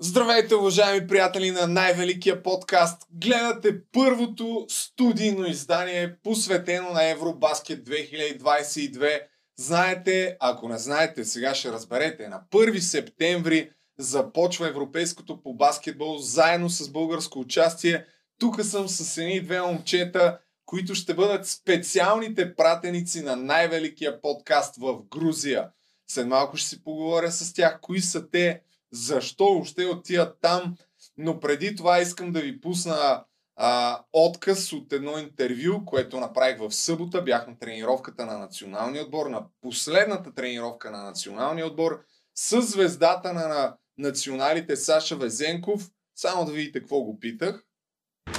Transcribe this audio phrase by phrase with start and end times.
[0.00, 3.02] Здравейте, уважаеми приятели на най-великия подкаст!
[3.10, 9.20] Гледате първото студийно издание, посветено на Евробаскет 2022.
[9.56, 12.28] Знаете, ако не знаете, сега ще разберете.
[12.28, 18.04] На 1 септември започва Европейското по баскетбол, заедно с българско участие.
[18.38, 25.02] Тук съм с едни две момчета, които ще бъдат специалните пратеници на най-великия подкаст в
[25.10, 25.68] Грузия.
[26.10, 28.60] След малко ще си поговоря с тях, кои са те,
[28.94, 30.76] защо още отиват там,
[31.16, 33.24] но преди това искам да ви пусна
[33.56, 37.22] а, отказ от едно интервю, което направих в събота.
[37.22, 42.00] Бях на тренировката на националния отбор, на последната тренировка на националния отбор
[42.34, 45.90] с звездата на, на националите Саша Везенков.
[46.14, 47.64] Само да видите какво го питах.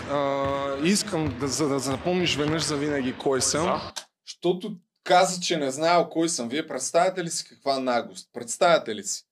[0.09, 3.81] А, искам да, за да запомниш веднъж за винаги кой съм.
[4.27, 6.49] Защото каза, че не знаел кой съм.
[6.49, 8.29] Вие представяте ли си каква наглост?
[8.33, 9.23] Представяте ли си?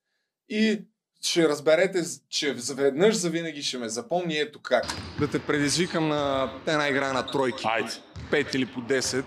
[0.50, 0.86] И
[1.24, 4.86] ще разберете, че веднъж за винаги ще ме запомни ето как.
[5.20, 7.64] Да те предизвикам на една игра на тройки.
[7.68, 7.92] Айде.
[8.32, 9.26] 5 или по 10.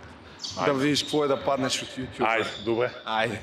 [0.59, 0.73] Айде.
[0.73, 2.29] Да видиш какво е да паднеш от YouTube.
[2.29, 2.91] Айде, добре.
[3.05, 3.41] Айде.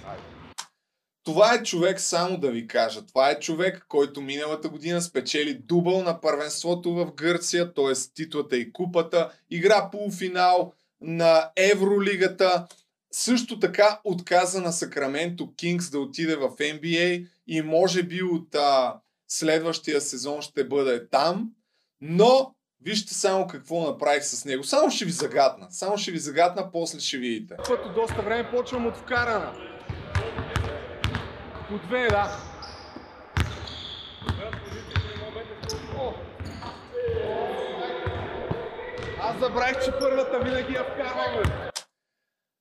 [1.24, 6.04] Това е човек, само да ви кажа, това е човек, който миналата година спечели дубъл
[6.04, 7.94] на първенството в Гърция, т.е.
[8.16, 12.68] титлата и купата, игра полуфинал на Евролигата,
[13.12, 19.00] също така отказа на Сакраменто Кингс да отиде в NBA и може би от а,
[19.28, 21.50] следващия сезон ще бъде там,
[22.02, 24.64] но вижте само какво направих с него.
[24.64, 27.56] Само ще ви загадна, само ще ви загадна, после ще видите.
[27.68, 29.54] Път доста време почвам от вкарана.
[31.70, 32.38] По две, да.
[39.22, 41.72] Аз забравих, че първата винаги я вкарваме.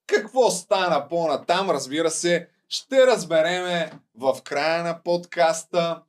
[0.06, 6.02] Какво стана по-натам, разбира се, ще разбереме в края на подкаста,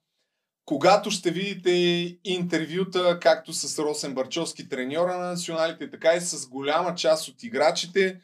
[0.66, 1.72] когато ще видите
[2.23, 8.22] интервюта, както с Росен Барчовски, треньора на националите, така и с голяма част от играчите,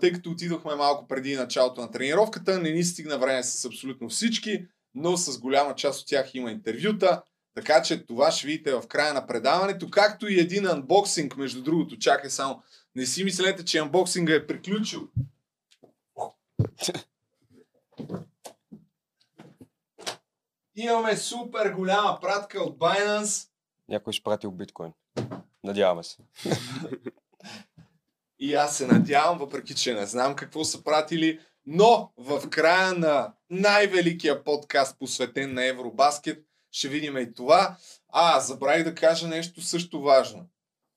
[0.00, 4.66] тъй като отидохме малко преди началото на тренировката, не ни стигна време с абсолютно всички,
[4.94, 7.22] но с голяма част от тях има интервюта,
[7.54, 11.98] така че това ще видите в края на предаването, както и един анбоксинг, между другото,
[11.98, 12.62] чакай само,
[12.96, 15.08] не си мислете, че анбоксинга е приключил.
[20.76, 23.48] Имаме супер голяма пратка от Binance.
[23.88, 24.92] Някой ще пратил биткоин.
[25.64, 26.18] Надяваме се.
[28.38, 33.32] И аз се надявам, въпреки че не знам какво са пратили, но в края на
[33.50, 37.76] най-великия подкаст, посветен на Евробаскет, ще видим и това.
[38.08, 40.46] А, забравих да кажа нещо също важно.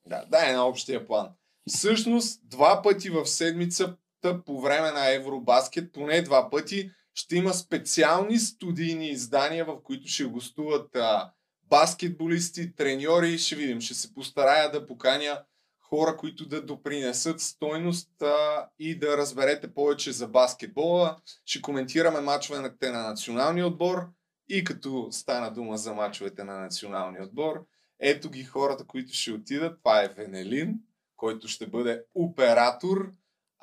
[0.06, 1.30] Да, да е на общия план.
[1.70, 3.98] Всъщност, два пъти в седмицата
[4.46, 10.24] по време на Евробаскет, поне два пъти, ще има специални студийни издания, в които ще
[10.24, 11.32] гостуват а,
[11.64, 13.38] баскетболисти, треньори.
[13.38, 15.42] Ще видим, ще се постарая да поканя
[15.82, 21.18] хора, които да допринесат стойност а, и да разберете повече за баскетбола.
[21.46, 24.10] Ще коментираме мачовете на националния отбор
[24.50, 27.66] и като стана дума за мачовете на националния отбор,
[28.00, 29.78] ето ги хората, които ще отидат.
[29.80, 30.80] Това е Венелин,
[31.16, 33.12] който ще бъде оператор,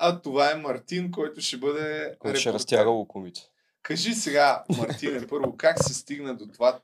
[0.03, 2.53] а това е Мартин, който ще бъде Който ще репортер.
[2.53, 3.41] разтяга луковите.
[3.83, 6.79] Кажи сега, Мартине, първо, как се стигна до това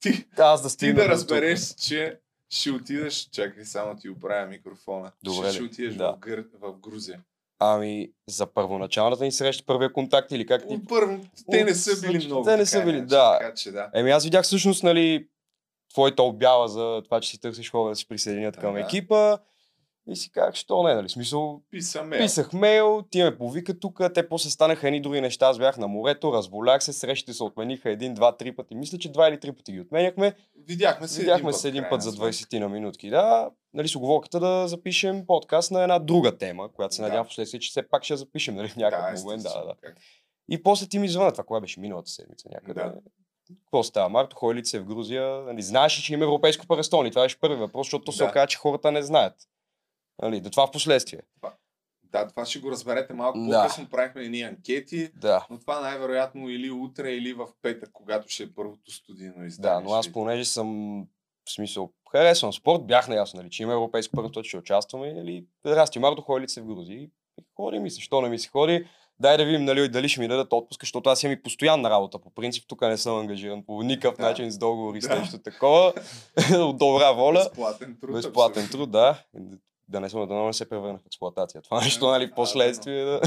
[0.00, 1.78] ти, Да, аз да ти да разбереш, тук.
[1.78, 2.18] че
[2.50, 5.66] ще отидеш, чакай само ти оправя микрофона, Добре ще ли?
[5.66, 6.12] отидеш Да.
[6.12, 6.44] в, Гър...
[6.54, 7.20] в Грузия.
[7.58, 10.80] Ами, за първоначалната ни среща, първия контакт или как ти...
[10.88, 12.44] Първо, те не са били много.
[12.44, 13.38] те не са били, иначе, да.
[13.40, 13.90] Така че да.
[13.94, 15.28] Еми аз видях всъщност, нали,
[15.92, 19.38] твоята обява за това, че си търсиш хора да се присъединят към екипа.
[20.08, 21.08] И си казах, що не, нали?
[21.08, 22.22] Смисъл, Писам мейл.
[22.22, 25.88] писах мейл, ти ме повика тук, те после станаха едни други неща, аз бях на
[25.88, 28.74] морето, разболях се, срещите се отмениха един, два, три пъти.
[28.74, 30.34] Мисля, че два или три пъти ги отменяхме.
[30.56, 33.50] Видяхме се Видяхме един се един път за крайна 20 на минутки, да.
[33.74, 37.08] Нали, с оговорката да запишем подкаст на една друга тема, която се Да.
[37.08, 39.42] надявам в последствие, че все пак ще запишем, нали, в някакъв Да, момент.
[39.42, 39.74] Да, да.
[39.80, 39.96] Как?
[40.48, 42.74] И после ти ми звъна, това кога беше миналата седмица някъде.
[42.74, 42.94] Да.
[43.48, 44.08] Какво става?
[44.08, 45.28] Марто Хойлиц е в Грузия.
[45.28, 47.10] Нали, знаеш че има европейско престолни?
[47.10, 48.30] Това беше първи въпрос, защото се Да.
[48.30, 49.34] оказа, че хората не знаят.
[50.22, 51.20] Нали, до това в последствие.
[52.02, 53.62] Да, това ще го разберете малко Да.
[53.62, 53.88] по-късно.
[53.88, 55.46] Правихме едни анкети, Да.
[55.50, 59.74] но това най-вероятно или утре, или в петък, когато ще е първото студийно издание.
[59.76, 61.00] Да, но аз понеже съм
[61.48, 65.98] в смисъл, харесвам спорт, бях наясно, нали, че има европейско първенство, ще участваме, нали, расти
[65.98, 66.96] Марто Хойлиц е в Грузия.
[67.00, 67.10] И
[67.56, 68.86] ходи ми се, що не ми се ходи.
[69.20, 72.18] Дай да видим нали, дали ще ми дадат отпуска, защото аз имам и постоянна работа.
[72.18, 74.22] По принцип тук не съм ангажиран по никакъв Да.
[74.22, 75.18] начин с договори с Да.
[75.18, 75.92] нещо такова.
[76.58, 77.38] От добра воля.
[77.44, 78.12] Безплатен труд.
[78.12, 78.78] Безплатен абсолютно.
[78.78, 79.22] труд, да.
[79.88, 81.62] Да не, да не се превърне в експлуатация.
[81.62, 83.04] Това нещо, нали, в последствие.
[83.04, 83.20] Да...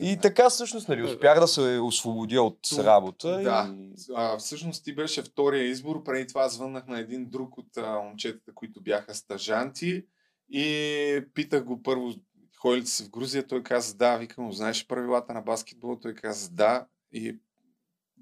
[0.00, 3.28] И така всъщност, нали, успях да се освободя от работа.
[3.28, 3.74] Да.
[3.78, 3.94] И...
[4.14, 6.02] А, всъщност ти беше втория избор.
[6.02, 10.04] Преди това звъннах на един друг от а, момчетата, които бяха стажанти
[10.48, 12.12] и питах го първо,
[12.58, 13.46] ходи ли си в Грузия?
[13.46, 14.16] Той каза да.
[14.16, 15.98] Викам, знаеш правилата на баскетбол?
[16.02, 16.86] Той каза да.
[17.12, 17.38] И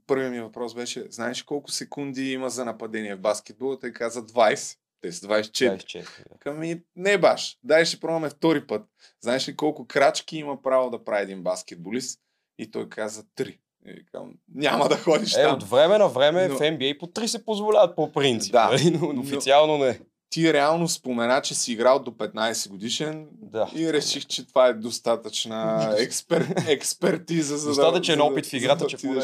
[0.07, 3.79] първият ми въпрос беше, знаеш колко секунди има за нападение в баскетбол?
[3.81, 4.79] Той каза 20.
[5.03, 5.77] Те са 24.
[5.77, 6.39] 24, да.
[6.39, 7.59] Ками, не баш.
[7.65, 8.83] Дай ще пробваме втори път.
[9.21, 12.21] Знаеш ли колко крачки има право да прави един баскетболист?
[12.59, 13.59] И той каза три.
[13.87, 15.55] И викам, няма да ходиш Е, там.
[15.55, 18.65] от време на време Но- в NBA по 3 се позволяват по принцип, Да.
[18.67, 18.91] нали?
[18.93, 20.01] но, но официално не.
[20.31, 23.71] Ти реално спомена, че си играл до 15 годишен Да.
[23.77, 26.55] и реших, че това е достатъчна експер...
[26.69, 29.23] експертиза, за Достатъчен да, опит в играта, за да че поне...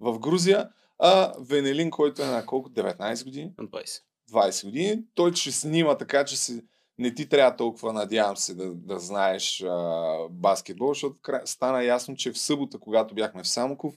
[0.00, 0.68] в Грузия.
[0.98, 2.70] А Венелин, който е на колко?
[2.70, 3.52] 19 години?
[3.58, 4.00] На 20.
[4.30, 5.02] 20 години.
[5.14, 6.62] Той ще снима така, че си,
[6.98, 12.32] не ти трябва толкова, надявам се, да, да знаеш а, баскетбол, защото стана ясно, че
[12.32, 13.94] в събота, когато бяхме в Самоков,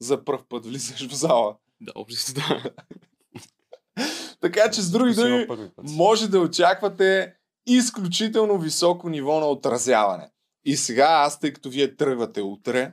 [0.00, 1.56] за първ път влизаш в зала.
[1.80, 2.72] Да, общо да.
[4.40, 5.46] Така че с други думи,
[5.82, 7.34] може да очаквате
[7.66, 10.30] изключително високо ниво на отразяване.
[10.64, 12.92] И сега аз, тъй като вие тръгвате утре,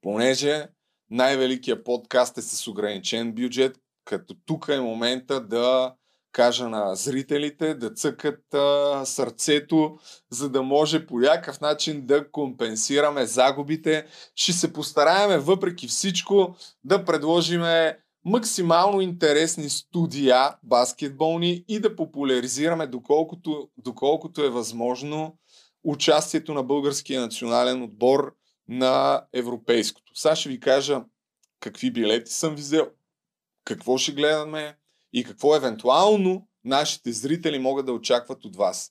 [0.00, 0.66] понеже
[1.10, 5.94] най-великият подкаст е с ограничен бюджет, като тук е момента да
[6.32, 9.98] кажа на зрителите да цъкат а, сърцето,
[10.30, 14.06] за да може по някакъв начин да компенсираме загубите.
[14.34, 23.68] Ще се постараеме въпреки всичко да предложиме максимално интересни студия баскетболни и да популяризираме доколкото,
[23.76, 25.36] доколкото е възможно
[25.84, 28.34] участието на българския национален отбор
[28.68, 30.12] на европейското.
[30.14, 31.02] Сега ще ви кажа
[31.60, 32.88] какви билети съм взел,
[33.64, 34.76] какво ще гледаме
[35.12, 38.90] и какво евентуално нашите зрители могат да очакват от вас.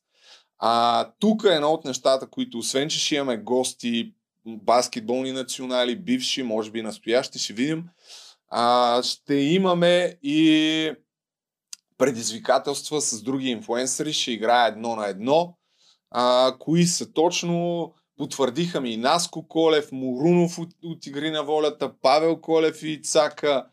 [0.60, 4.13] А тук е едно от нещата, които освен, че ще имаме гости,
[4.45, 7.83] баскетболни национали, бивши, може би настоящи, ще видим,
[8.48, 10.92] а, ще имаме и
[11.98, 15.57] предизвикателства с други инфуенсъри, ще играя едно на едно.
[16.12, 17.94] А, кои са точно?
[18.18, 23.66] Потвърдиха ми Наско Колев, Морунов от, от Игри на волята, Павел Колев и Цака,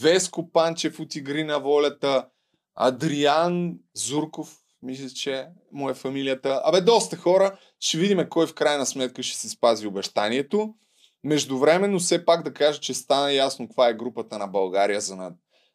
[0.00, 2.26] Веско Панчев от Игри на волята,
[2.74, 6.60] Адриан Зурков, мисля, че му е фамилията.
[6.64, 7.58] Абе, доста хора.
[7.80, 10.74] Ще видим кой в крайна сметка ще си спази обещанието.
[11.24, 15.32] Междувременно все пак да кажа, че стана ясно каква е групата на България за, на,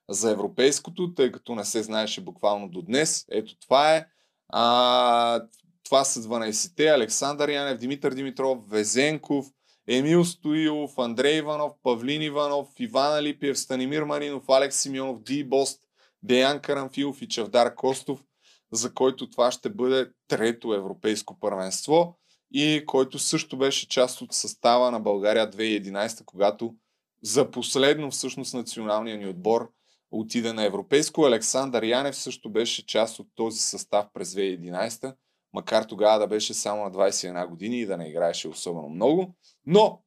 [0.10, 3.26] за европейското, тъй като не се знаеше буквално до днес.
[3.32, 4.06] Ето това е.
[4.50, 5.42] А,
[5.84, 6.88] това са 12-те.
[6.88, 9.46] Александър Янев, Димитър Димитров, Везенков,
[9.88, 15.80] Емил Стоилов, Андрей Иванов, Павлин Иванов, Иван Алипиев, Станимир Маринов, Алекс Симеонов, Ди Бост,
[16.24, 18.24] Деян Карамфилов и Чавдар Костов,
[18.72, 22.18] за който това ще бъде трето европейско първенство
[22.52, 26.76] и който също беше част от състава на България 2011, когато
[27.22, 29.72] за последно всъщност националния ни отбор
[30.12, 31.26] отиде на европейско.
[31.26, 35.16] Александър Янев също беше част от този състав през 2011,
[35.54, 39.36] макар тогава да беше само на 21 години и да не играеше особено много.
[39.68, 40.02] Но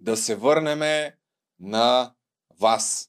[0.00, 1.12] да се върнем
[1.60, 2.14] на
[2.60, 3.08] вас.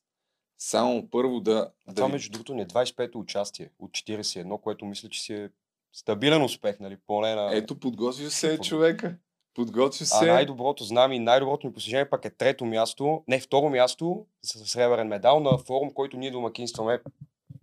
[0.58, 1.72] Само първо да...
[1.88, 5.22] А да това, ви- между другото, не е 25-то участие от 41, което мисля, че
[5.22, 5.50] си е
[5.94, 6.98] стабилен успех, нали?
[7.08, 7.58] Поне на...
[7.58, 8.64] Ето, подготвил се Какво?
[8.64, 9.18] човека.
[9.54, 10.26] Подготвил А се.
[10.26, 15.08] най-доброто знам и най-доброто ми постижение пак е трето място, не второ място, с сребърен
[15.08, 17.00] медал на форум, който ние домакинстваме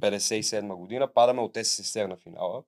[0.01, 1.13] 57 година.
[1.15, 2.63] Падаме от СССР на финала.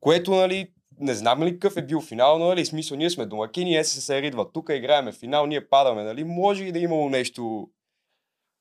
[0.00, 3.84] Което, нали, не знам ли какъв е бил финал, но, нали, смисъл, ние сме домакини,
[3.84, 7.68] СССР идва тук, играеме финал, ние падаме, нали, може и да е имало нещо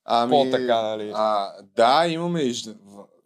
[0.06, 1.12] Ами, по-така, нали.
[1.16, 2.54] А, да, имаме и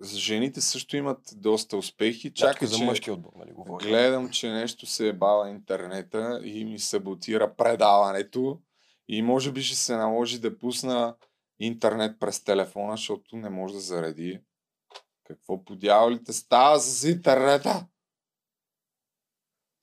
[0.04, 2.34] жените също имат доста успехи.
[2.34, 3.88] Чакай за мъжки отбор, нали, говоря.
[3.88, 8.60] гледам, че нещо се е бава интернета и ми саботира предаването.
[9.08, 11.16] И може би ще се наложи да пусна
[11.60, 14.40] интернет през телефона, защото не може да зареди.
[15.24, 17.86] Какво по дяволите става с интернета?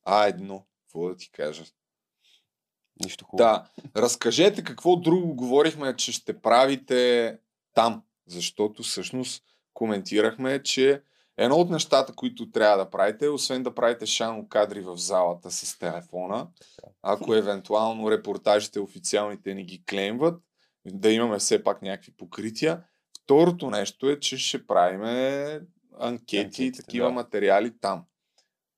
[0.09, 0.65] А, едно.
[0.81, 1.63] Какво да ти кажа?
[3.03, 3.49] Нищо хубаво.
[3.49, 3.69] Да,
[4.01, 7.37] разкажете какво друго говорихме, че ще правите
[7.73, 8.03] там.
[8.27, 11.01] Защото всъщност коментирахме, че
[11.37, 15.79] едно от нещата, които трябва да правите, освен да правите шано кадри в залата с
[15.79, 16.47] телефона,
[17.01, 20.41] ако евентуално репортажите официалните ни ги клеймват,
[20.85, 22.83] да имаме все пак някакви покрития.
[23.23, 25.59] Второто нещо е, че ще правиме
[25.99, 27.13] анкети и такива да.
[27.13, 28.05] материали там.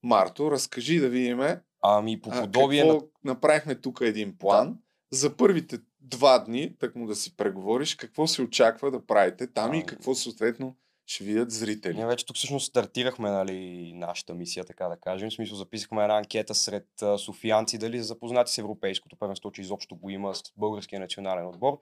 [0.02, 3.02] Марто, разкажи да видиме Ами по а, подобие какво на...
[3.24, 4.78] направихме тук един план.
[5.12, 9.74] За първите два дни, так му да си преговориш, какво се очаква да правите там
[9.74, 9.86] и Ами.
[9.86, 10.76] какво съответно
[11.06, 11.94] ще видят зрители.
[11.94, 15.30] Ние вече тук всъщност стартирахме нали, нашата мисия, така да кажем.
[15.30, 19.60] В смисъл записахме една анкета сред а, софиянци, дали са запознати с европейското първенство, че
[19.60, 21.80] изобщо го има с българския национален отбор.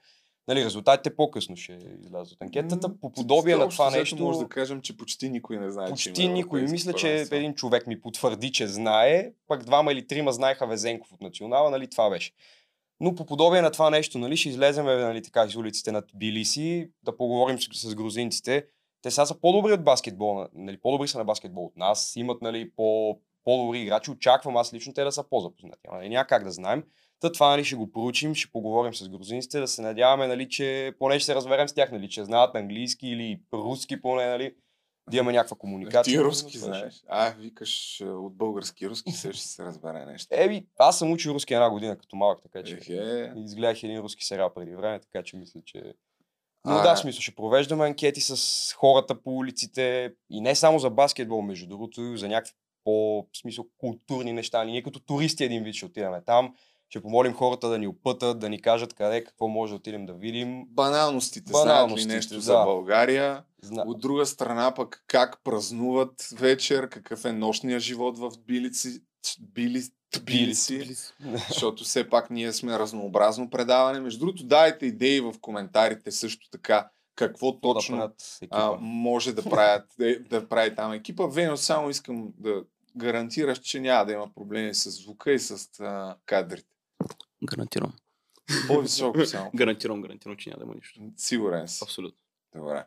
[0.48, 3.00] Нали, резултатите по-късно ще излязат от анкетата.
[3.00, 6.22] По подобие на това нещо, Може да кажем, че почти никой не знае, че почти
[6.22, 6.62] има никой.
[6.62, 11.20] Мисля, че един човек ми потвърди, че знае, пък двама или трима знаеха Везенков от
[11.20, 12.32] национала, нали, това беше.
[13.00, 16.90] Но по подобие на това нещо, нали, ще излезем нали, така, из улиците на Тбилиси,
[17.02, 18.66] да поговорим с, с грузинците.
[19.02, 22.70] Те сега са по-добри от баскетбол, нали, по-добри са на баскетбол от нас, имат нали,
[22.76, 24.10] по, по-добри играчи.
[24.10, 25.80] Очаквам аз лично те да са по-запознати.
[25.92, 26.84] Нали, няма как да знаем.
[27.20, 30.92] Та това нали, ще го проучим, ще поговорим с грузинците, да се надяваме, нали, че
[30.98, 34.54] поне ще се разберем с тях, нали, че знаят английски или руски поне, нали,
[35.10, 36.20] да имаме някаква комуникация.
[36.20, 37.02] Ти руски знаеш.
[37.08, 40.28] А, викаш а, от български руски, се ще се разбере нещо.
[40.30, 43.32] Еми, аз съм учил руски една година като малък, така че Ехе.
[43.36, 45.94] изгледах един руски сериал преди време, така че мисля, че...
[46.64, 50.78] Но А, да, в смисъл, ще провеждаме анкети с хората по улиците и не само
[50.78, 54.64] за баскетбол, между другото, и за някакви по смисъл културни неща.
[54.64, 56.54] Ние като туристи един вид ще отидем там,
[56.88, 60.12] ще помолим хората да ни опътат, да ни кажат къде, какво може да отидем да
[60.12, 60.64] видим.
[60.68, 62.40] Баналностите, Баналностите, знаят ли нещо да.
[62.40, 63.42] за България?
[63.62, 63.84] Зна...
[63.86, 69.02] От друга страна пък как празнуват вечер, какъв е нощния живот в Билици,
[69.40, 69.82] Били,
[70.16, 70.94] Тбилиси,
[71.48, 74.00] защото все пак ние сме разнообразно предаване.
[74.00, 78.56] Между другото, дайте идеи в коментарите също така какво да точно екипа.
[78.56, 81.26] а, може да, правят, да, да прави там екипа.
[81.26, 82.62] Вено, само искам да
[82.96, 86.77] гарантираш, че няма да има проблеми с звука и с а, кадрите.
[87.44, 87.92] Гарантирам.
[88.66, 89.50] По-високо само.
[89.54, 91.00] Гарантирам, гарантирам, че няма да има нищо.
[91.16, 91.78] Сигурен си.
[91.84, 92.18] Абсолютно.
[92.56, 92.84] Добре.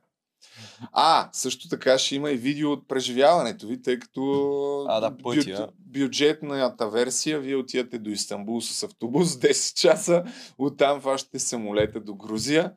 [0.92, 5.70] А, също така ще има и видео от преживяването ви, тъй като А, да, пътя.
[5.80, 10.24] бюджетната версия, вие отивате до Истанбул с автобус 10 часа,
[10.58, 12.74] оттам хващате самолета до Грузия.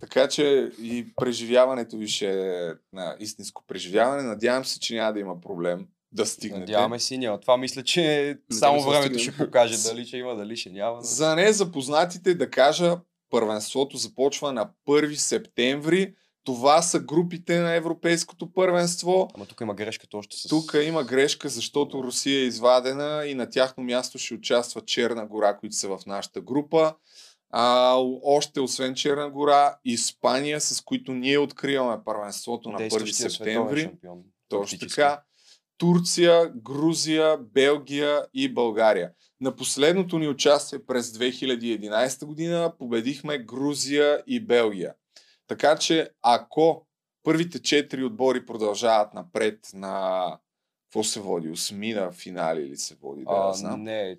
[0.00, 4.22] Така че и преживяването ви ще е на истинско преживяване.
[4.22, 6.60] Надявам се, че няма да има проблем да стигнете.
[6.60, 7.40] Надяваме си, няма.
[7.40, 11.02] Това мисля, че само времето ще покаже дали ще има, дали ще няма.
[11.02, 13.00] За незапознатите да кажа,
[13.30, 16.14] първенството започва на 1 септември.
[16.44, 19.28] Това са групите на Европейското първенство.
[19.34, 20.48] Ама тук има грешката още с...
[20.48, 25.56] Тук има грешка, защото Русия е извадена и на тяхно място ще участва Черна гора,
[25.56, 26.94] които са в нашата група.
[27.50, 33.68] А, още освен Черна гора, Испания, с които ние откриваме първенството на 1 действащия световен
[33.68, 33.90] септември.
[34.48, 35.22] Точно така.
[35.80, 39.10] Турция, Грузия, Белгия и България.
[39.40, 44.94] На последното ни участие през 2011 година победихме Грузия и Белгия.
[45.46, 46.86] Така че ако
[47.22, 50.24] първите четири отбори продължават напред на
[50.84, 51.50] какво се води?
[51.50, 53.24] Осмина финали или се води?
[53.24, 53.82] Да, А, знам.
[53.82, 54.16] не,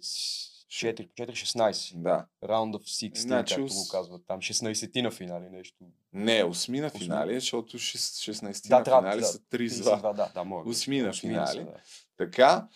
[0.71, 2.01] 4 по 4, 16.
[2.01, 2.25] Да.
[2.43, 4.39] Round of 16, Значи както го казват там.
[4.39, 5.85] 16 на финали, нещо.
[6.13, 6.99] Не, осмина Осми.
[6.99, 9.69] финали, защото 16 Да, на трябва, финали да, са 32.
[9.69, 10.69] 32, да, да, може.
[10.69, 11.65] Осмина Осмина са, финали.
[11.65, 11.79] да.
[12.17, 12.67] Така,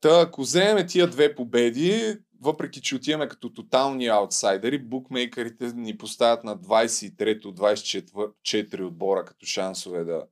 [0.00, 6.44] та ако вземем тия две победи, въпреки че отиваме като тотални аутсайдери, букмейкерите ни поставят
[6.44, 10.26] на 23-то, 24 отбора като шансове да,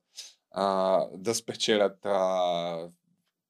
[0.51, 2.89] а, да спечелят а,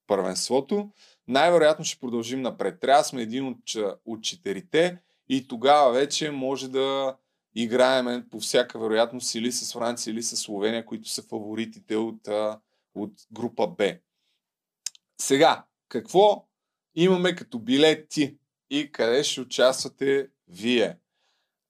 [0.08, 0.92] първенството.
[1.28, 2.80] Най-вероятно ще продължим напред.
[2.80, 3.58] Трябва да сме един от,
[4.06, 4.98] от четирите
[5.30, 7.18] и тогава вече може да
[7.56, 12.28] играеме по всяка вероятност или с Франция, или с Словения, които са фаворитите от,
[12.96, 13.94] от група Б.
[15.22, 16.48] Сега, какво
[16.96, 18.38] имаме като билети
[18.70, 20.98] и къде ще участвате вие?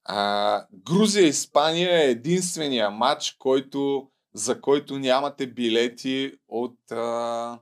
[0.04, 7.60] А, Грузия Испания е единствения матч, който, за който нямате билети от, а,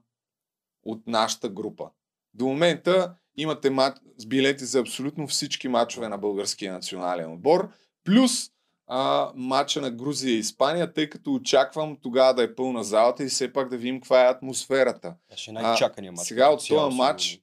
[0.84, 1.90] от нашата група.
[2.34, 7.70] До момента имате мат, с билети за абсолютно всички матчове на българския национален отбор,
[8.04, 8.50] плюс
[8.88, 13.28] а, матча на Грузия и Испания, тъй като очаквам тогава да е пълна залата и
[13.28, 15.16] все пак да видим каква е атмосферата.
[15.36, 16.28] Ще най-чакания матч.
[16.28, 17.40] Сега от този матч,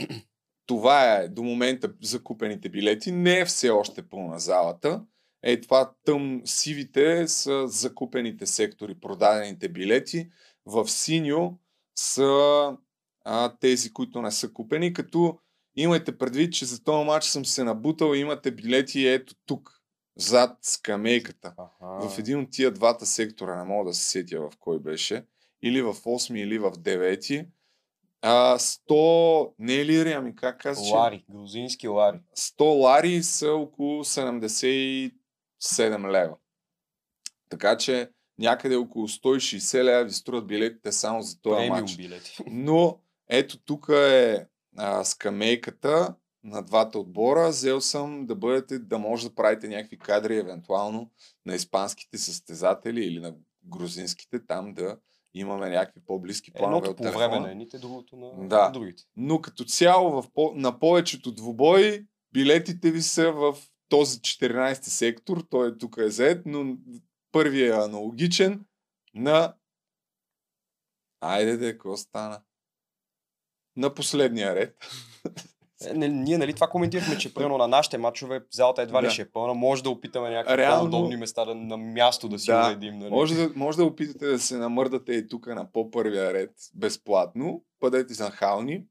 [0.66, 3.12] това е до момента закупените билети.
[3.12, 5.02] Не е все още пълна залата.
[5.42, 10.28] Е, това тъм сивите са закупените сектори, продадените билети.
[10.66, 11.58] В синьо
[11.96, 12.76] са
[13.24, 15.38] а, тези, които не са купени, като
[15.76, 19.80] имайте предвид, че за този матч съм се набутал и имате билети ето тук,
[20.16, 21.54] зад скамейката.
[21.58, 22.08] Аха.
[22.08, 25.24] В един от тия двата сектора, не мога да се сетя в кой беше,
[25.62, 27.46] или в 8 или в 9,
[28.22, 30.90] а, 100, не е лири, ами как казваш?
[30.90, 32.20] Лари, грузински лари.
[32.36, 35.12] 100 лари са около 77
[36.12, 36.36] лева.
[37.48, 41.96] Така че някъде около 160 лева ви струват билетите само за този Премиум матч.
[41.96, 42.36] билети.
[42.46, 46.14] Но ето тук е а, скамейката
[46.44, 47.48] на двата отбора.
[47.48, 51.10] Взел съм да бъдете, да може да правите някакви кадри, евентуално
[51.46, 54.96] на испанските състезатели или на грузинските, там да
[55.34, 58.70] имаме някакви по-близки планове Едното от по време на едните, другото на Да.
[58.70, 59.02] другите.
[59.16, 63.56] Но като цяло в по- на повечето двубои билетите ви са в
[63.88, 66.76] този 14 сектор, той е тук е зает, но
[67.36, 68.64] първият е аналогичен
[69.14, 69.54] на
[71.20, 72.40] Айде де, какво стана?
[73.76, 74.76] На последния ред.
[75.86, 79.12] Е, не, ние нали това коментирахме, че примерно на нашите матчове залата едва ли Да.
[79.12, 79.54] ще е пълна.
[79.54, 82.66] Може да опитаме някакви Реално- по-удобни места да, на място да си Да.
[82.68, 82.98] уредим.
[82.98, 83.10] Нали?
[83.10, 87.64] Може да, може да опитате да се намърдате и тук на по-първия ред безплатно.
[87.80, 88.84] Бъдете нахални.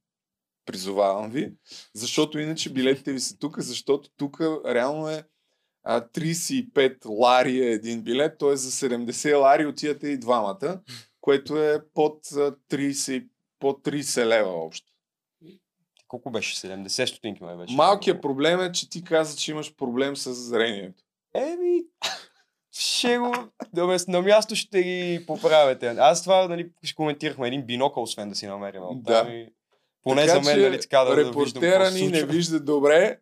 [0.66, 1.54] Призовавам ви.
[1.94, 5.24] Защото иначе билетите ви са тук, защото тук реално е
[5.86, 8.56] 35 лари е един билет, т.е.
[8.56, 10.82] за 70 лари отивате и двамата,
[11.22, 13.28] което е под а, 30,
[13.60, 14.92] под 30 лева общо.
[16.08, 16.68] Колко беше?
[16.68, 17.76] 70 стотинки май беше.
[17.76, 21.04] Малкият проблем е, че ти каза, че имаш проблем с зрението.
[21.34, 21.84] Еми,
[22.72, 23.34] ще го...
[23.74, 25.88] Да ме, на място ще ги поправяте.
[25.88, 28.82] Аз това, нали, ще коментирахме един бинокъл, освен да си намерим.
[28.94, 29.24] Да.
[29.24, 29.50] там и
[30.06, 32.60] Поне Така за мен, нали, така да, да виждам репортера какво се ни не вижда
[32.60, 33.20] добре.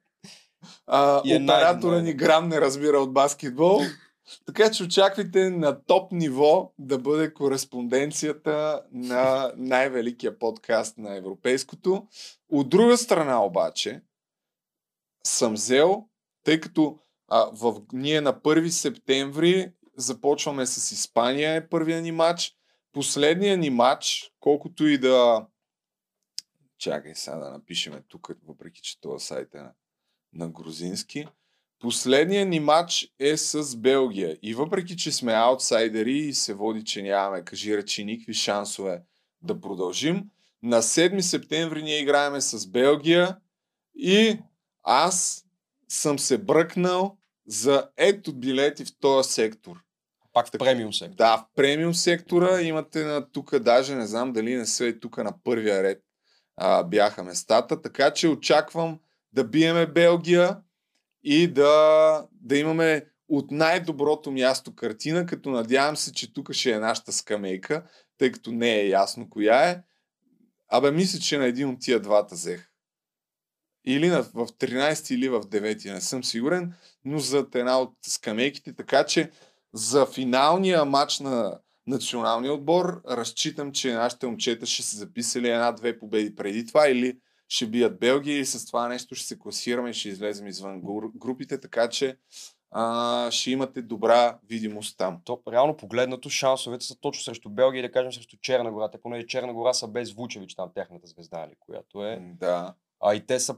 [0.87, 3.81] А, е оператора най- ни грам не разбира от баскетбол.
[4.45, 12.07] Така че очаквайте на топ ниво да бъде кореспонденцията на най-великия подкаст на европейското.
[12.49, 14.01] От друга страна обаче
[15.27, 16.05] съм взел,
[16.43, 22.53] тъй като а, в, ние на 1 септември започваме с Испания е първия ни матч.
[22.93, 25.45] Последният ни матч, колкото и да
[26.83, 29.73] Чакай сега да напишеме тук, въпреки че това сайт е на,
[30.33, 31.27] на грузински.
[31.79, 34.37] Последният ни матч е с Белгия.
[34.41, 39.01] И въпреки, че сме аутсайдери и се води, че нямаме, кажи речи, никакви шансове
[39.41, 40.23] да продължим,
[40.63, 43.37] на 7 септември ние играеме с Белгия
[43.95, 44.39] и
[44.83, 45.45] аз
[45.89, 49.77] съм се бръкнал за ето билети в този сектор.
[50.33, 51.15] Пак в премиум сектор.
[51.15, 55.17] Да, в премиум сектора имате на тук, даже не знам дали не са и тук
[55.17, 56.03] на първия ред
[56.57, 58.99] а, бяха местата, така че очаквам
[59.33, 60.57] да биеме Белгия
[61.23, 66.79] и да, да имаме от най-доброто място картина, като надявам се, че тук ще е
[66.79, 67.83] нашата скамейка,
[68.17, 69.81] тъй като не е ясно коя е.
[70.69, 72.69] Абе, мисля, че на един от тия двата взех.
[73.85, 76.73] Или на, в 13 или в 9, не съм сигурен,
[77.05, 79.31] но зад една от скамейките, така че
[79.73, 86.35] за финалния матч на националния отбор разчитам, че нашите момчета ще се записали една-две победи
[86.35, 87.17] преди това или
[87.53, 91.17] ще бият Белгия и с това нещо ще се класираме и ще излезем извън гру-
[91.17, 92.17] групите, така че
[92.71, 95.19] а, ще имате добра видимост там.
[95.23, 98.91] То, реално погледнато, шансовете са точно срещу Белгия и да кажем срещу Черна гора.
[98.91, 102.19] Те, понеже Черна гора са без Вучевич, там тяхната звезда, нали, която е.
[102.39, 102.73] Да.
[102.99, 103.55] А и те са,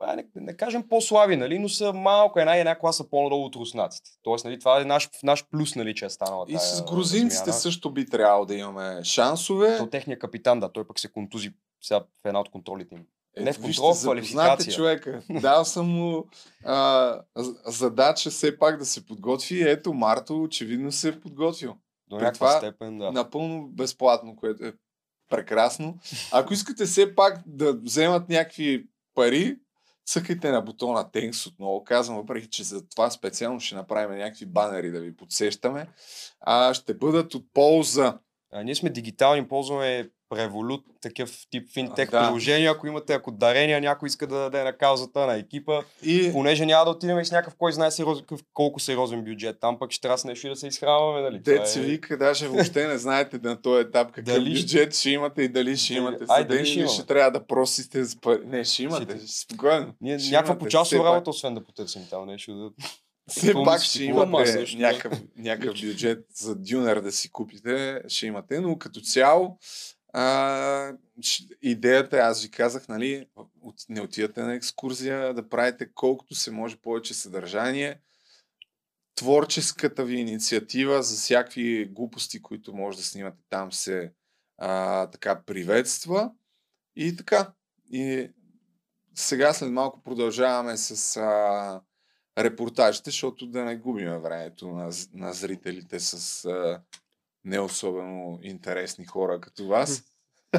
[0.00, 3.56] а, не, не кажем по-слаби, нали, но са малко една и една класа по-надолу от
[3.56, 4.10] руснаците.
[4.22, 7.60] Тоест, нали, това е наш, наш плюс, нали, че е станала И с грузинците размяна.
[7.60, 9.78] също би трябвало да имаме шансове.
[9.78, 11.50] То техният капитан, да, той пък се контузи
[11.82, 13.06] сега в една от контролите им.
[13.40, 14.74] Не в контрол, вижте, квалификация.
[14.74, 15.22] човека.
[15.30, 16.24] Дал съм му
[16.64, 17.20] а,
[17.66, 19.62] задача все пак да се подготви.
[19.70, 21.76] Ето, Марто очевидно се е подготвил.
[22.08, 23.12] До някаква това степен, да.
[23.12, 24.72] Напълно безплатно, което е
[25.30, 25.98] прекрасно.
[26.32, 29.58] Ако искате все пак да вземат някакви пари,
[30.06, 31.84] цъкайте на бутона Thanks отново.
[31.84, 35.88] Казвам, въпреки че за това специално ще направим някакви банери да ви подсещаме.
[36.40, 38.18] А, ще бъдат от полза.
[38.52, 42.26] А, ние сме дигитални, ползваме Revolut, такъв тип финтех Да.
[42.26, 42.70] приложения.
[42.70, 46.84] Ако имате, ако дарения някой иска да даде на каузата на екипа, И понеже няма
[46.84, 49.56] да отидем и с някакъв, кой знае сериоз, какъв, колко сериозен бюджет.
[49.60, 51.38] Там пък ще трябва с нещо и да се изхранваме, нали?
[51.38, 55.42] Дет се вика, даже въобще не знаете на този етап какъв Дали бюджет ще имате
[55.42, 56.24] и дали ще Дали- имате.
[56.28, 56.94] Ай, Съден дали ще имаме?
[56.94, 58.40] ще трябва да просите за пари.
[58.44, 59.18] Не, ще имате.
[59.18, 59.94] Ще- Спокойно.
[60.00, 62.54] Ние Ще някаква почасова работа, освен да потърсим там нещо.
[62.54, 62.70] Да...
[63.28, 68.78] Все пак ще имате някакъв, някакъв бюджет за дюнер да си купите, ще имате, но
[68.78, 69.58] като цяло
[70.18, 70.92] а,
[71.62, 73.26] идеята аз ви казах, нали,
[73.60, 78.00] от, не отивате на екскурзия, да правите колкото се може повече съдържание.
[79.14, 84.12] Творческата ви инициатива за всякакви глупости, които може да снимате там се
[84.58, 86.32] а, така приветства.
[86.96, 87.52] И така.
[87.92, 88.30] И
[89.14, 91.80] сега след малко продължаваме с а,
[92.38, 96.80] репортажите, защото да не губим времето на, на зрителите с а,
[97.46, 100.02] не особено интересни хора като вас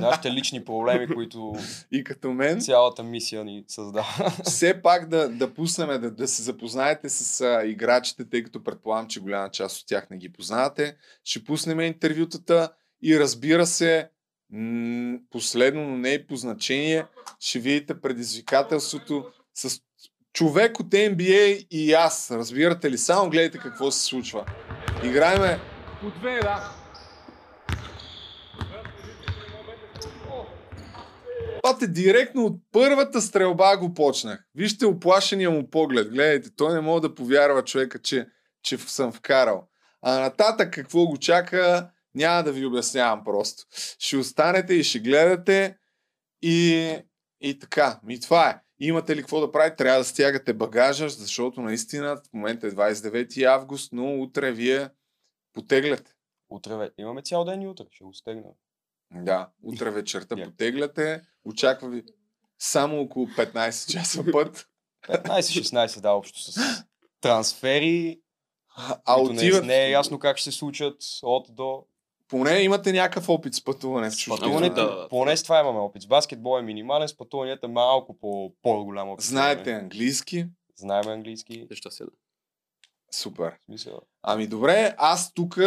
[0.01, 1.53] Нашите лични проблеми, които
[1.91, 2.61] и като мен.
[2.61, 4.31] цялата мисия ни създава.
[4.43, 9.07] Все пак да, да пуснем, да, да се запознаете с а, играчите, тъй като предполагам,
[9.07, 10.95] че голяма част от тях не ги познавате.
[11.23, 12.71] Ще пуснем интервютата
[13.03, 14.09] и разбира се,
[14.49, 17.05] м- последно, но не и по значение,
[17.39, 19.79] ще видите предизвикателството с
[20.33, 22.31] човек от NBA и аз.
[22.31, 22.97] Разбирате ли?
[22.97, 24.45] Само гледайте какво се случва.
[25.03, 25.59] Играеме
[26.01, 26.71] По две, да.
[31.61, 34.45] Пате, директно от първата стрелба го почнах.
[34.55, 36.09] Вижте оплашения му поглед.
[36.09, 38.27] Гледайте, той не мога да повярва човека, че,
[38.63, 39.67] че съм вкарал.
[40.01, 43.63] А нататък какво го чака, няма да ви обяснявам просто.
[43.99, 45.77] Ще останете и ще гледате
[46.41, 46.93] и,
[47.41, 47.99] и така.
[48.09, 48.59] И това е.
[48.79, 49.75] Имате ли какво да правите?
[49.75, 54.89] Трябва да стягате багажа, защото наистина в момента е 29 август, но утре вие
[55.57, 56.11] потегляте.
[56.49, 58.43] Утре ве- имаме цял ден и утре, ще го стегнем.
[59.13, 61.21] Да, утре вечерта потегляте.
[61.45, 62.03] Очаква ви
[62.59, 64.67] само около 15 часа път.
[65.07, 66.59] 15-16 да, общо с
[67.21, 68.21] трансфери,
[69.05, 71.85] А не, отиват, не е ясно как ще се случат от до.
[72.27, 74.25] поне имате някакъв опит с пътуване с.
[74.29, 75.07] Пътуването, да.
[75.09, 76.01] поне с това имаме опит.
[76.01, 79.25] С баскетбол е минимален, с пътуванията е малко по, по-голям опит.
[79.25, 80.45] Знаете английски?
[80.75, 81.65] Знаем английски.
[81.69, 82.09] Защо се да?
[83.11, 83.53] Супер.
[83.65, 83.99] Смисъл.
[84.23, 85.57] Ами добре, аз тук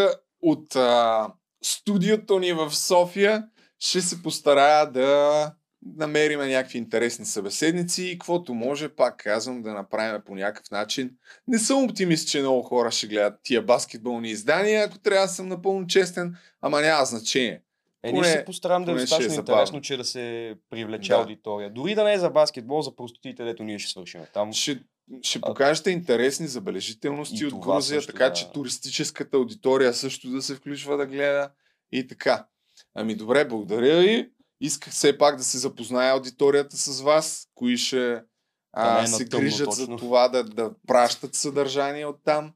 [0.43, 1.29] от а,
[1.63, 3.49] студиото ни в София
[3.79, 5.53] ще се постарая да
[5.97, 11.11] намерим някакви интересни събеседници и каквото може, пак казвам, да направим по някакъв начин.
[11.49, 15.49] Не съм оптимист, че много хора ще гледат тия баскетболни издания, ако трябва да съм
[15.49, 17.63] напълно честен, ама няма значение.
[18.03, 21.19] Е, ние ще се постараем да е достатъчно интересно, че да се привлече Да.
[21.19, 21.71] аудитория.
[21.71, 24.21] Дори да не е за баскетбол, за простотите, дето ние ще свършим.
[24.35, 24.81] Там Ще,
[25.23, 28.33] ще покажете интересни забележителности И от Грузия, също, така да.
[28.33, 31.51] че туристическата аудитория също да се включва да гледа
[31.93, 32.47] и така.
[32.95, 34.31] Ами добре, благодаря ви.
[34.61, 38.25] Исках все пак да се запознае аудиторията с вас, кои ще Да
[38.73, 39.97] а, е се тъмно грижат за точно.
[39.97, 42.53] това да, да пращат съдържание от там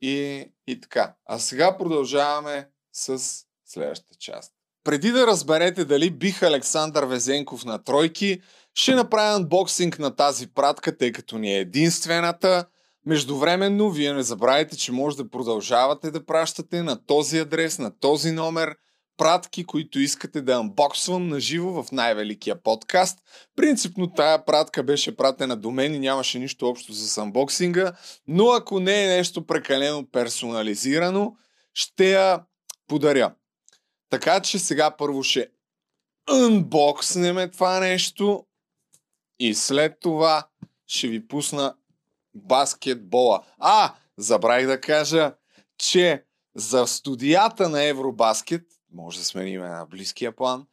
[0.00, 1.14] и, и така.
[1.26, 3.22] А сега продължаваме с
[3.66, 4.52] следващата част.
[4.84, 8.40] Преди да разберете дали бих Александър Везенков на тройки,
[8.80, 12.66] ще направя анбоксинг на тази пратка, тъй като ни е единствената.
[13.06, 18.32] Междувременно, вие не забравяйте, че може да продължавате да пращате на този адрес, на този
[18.32, 18.76] номер,
[19.16, 23.18] пратки, които искате да анбоксвам на живо в най-великия подкаст.
[23.56, 27.92] Принципно тая пратка беше пратена до мен и нямаше нищо общо с анбоксинга,
[28.26, 31.36] но ако не е нещо прекалено персонализирано,
[31.74, 32.42] ще я
[32.88, 33.32] подаря.
[34.10, 35.48] Така че сега първо ще
[36.28, 38.46] анбокснеме това нещо
[39.40, 40.46] и след това
[40.86, 41.74] ще ви пусна
[42.34, 43.42] баскетбола.
[43.58, 45.34] А, забравих да кажа,
[45.78, 46.24] че
[46.56, 50.66] за студията на Евробаскет, може да сменим на близкия план,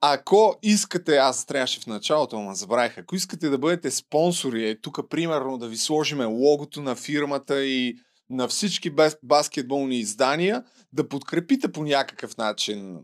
[0.00, 5.08] ако искате, аз трябваше в началото, ама забравих, ако искате да бъдете спонсори, е тук
[5.10, 7.98] примерно да ви сложиме логото на фирмата и
[8.30, 12.98] на всички бас- баскетболни издания, да подкрепите по някакъв начин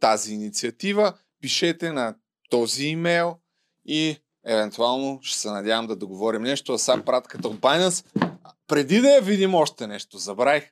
[0.00, 2.14] тази инициатива, пишете на
[2.50, 3.36] този имейл
[3.86, 8.06] и евентуално ще се надявам да договорим нещо, а сам пратката от Binance.
[8.66, 10.70] Преди да я видим още нещо, забравих.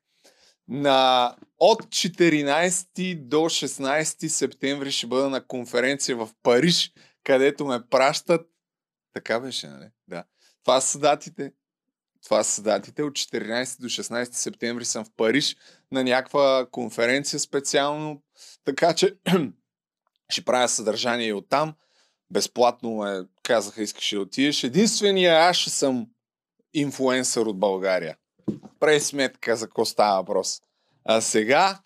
[0.68, 6.92] На, от 14 до 16 септември ще бъда на конференция в Париж,
[7.24, 8.46] където ме пращат.
[9.14, 9.88] Така беше, нали?
[10.08, 10.24] Да.
[10.64, 11.52] Това са датите.
[12.24, 13.02] Това са датите.
[13.02, 15.56] От 14 до 16 септември съм в Париж
[15.92, 18.22] на някаква конференция специално.
[18.64, 19.16] Така че
[20.28, 21.74] ще правя съдържание и оттам.
[22.30, 24.64] Безплатно ме казаха, искаш да отидеш.
[24.64, 26.06] Единствения аз ще съм
[26.74, 28.16] инфуенсър от България.
[28.80, 30.62] Прави сметка за какво става въпрос.
[31.04, 31.78] А сега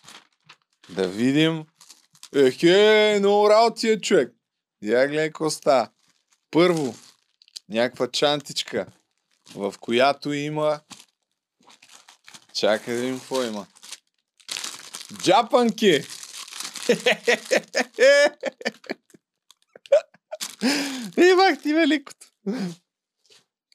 [0.88, 1.64] да видим.
[2.34, 4.32] Ехе, много работи е човек.
[4.82, 5.88] Я гледай какво става.
[6.50, 6.94] Първо,
[7.68, 8.86] някаква чантичка,
[9.54, 10.80] в която има...
[12.52, 13.66] Чакай да видим какво има.
[15.22, 16.04] Джапанки!
[21.16, 22.26] Имах ти великото.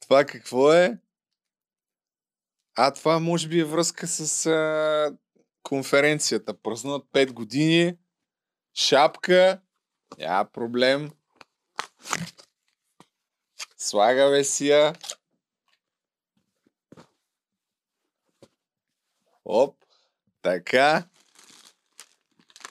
[0.01, 0.97] Това какво е?
[2.75, 5.17] А, това може би е връзка с а,
[5.63, 6.61] конференцията.
[6.61, 7.97] Празнуват 5 години.
[8.73, 9.61] Шапка.
[10.17, 11.11] Няма проблем.
[13.77, 14.95] Слагаме си я.
[19.45, 19.75] Оп.
[20.41, 21.07] Така.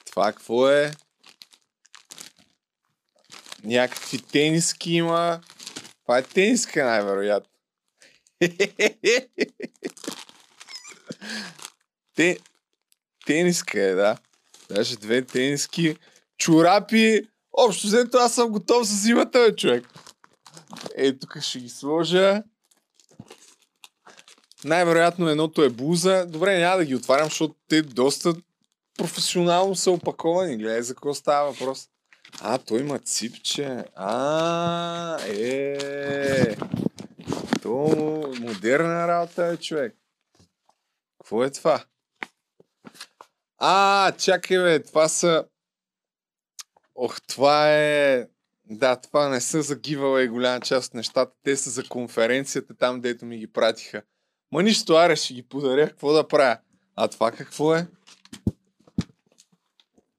[0.05, 0.91] Това какво е?
[3.63, 5.41] Някакви тениски има.
[6.03, 7.49] Това е тениска най-вероятно.
[12.15, 12.37] Те...
[13.25, 14.17] Тениска е, да.
[14.69, 15.95] Даже две тениски.
[16.37, 17.21] Чорапи.
[17.53, 19.87] Общо взето аз съм готов за зимата, бе, човек.
[20.95, 22.43] Ей, тук ще ги сложа.
[24.63, 26.25] Най-вероятно едното е блуза.
[26.25, 28.33] Добре, няма да ги отварям, защото те доста
[28.97, 30.57] професионално са опаковани.
[30.57, 31.89] Гледай за какво става въпрос.
[32.41, 33.85] А, той има ципче.
[33.95, 36.55] А, е.
[37.61, 37.71] То
[38.39, 39.95] модерна работа е, човек.
[41.19, 41.85] Какво е това?
[43.57, 45.45] А, чакай бе, това са...
[46.95, 48.27] Ох, това е...
[48.65, 51.35] Да, това не са за giveaway голяма част от нещата.
[51.43, 54.01] Те са за конференцията там, дето ми ги пратиха.
[54.51, 55.89] Ма нищо, аре, ще ги подаря.
[55.89, 56.57] Какво да правя?
[56.95, 57.87] А това какво е?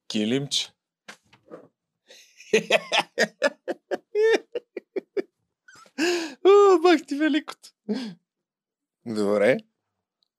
[0.09, 0.73] Килимче.
[6.83, 7.69] Бах ти великото.
[9.07, 9.59] Добре.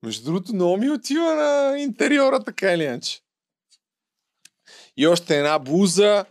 [0.04, 3.22] Между другото, много ми отива на интериора, така или иначе.
[4.98, 6.26] И още една блуза.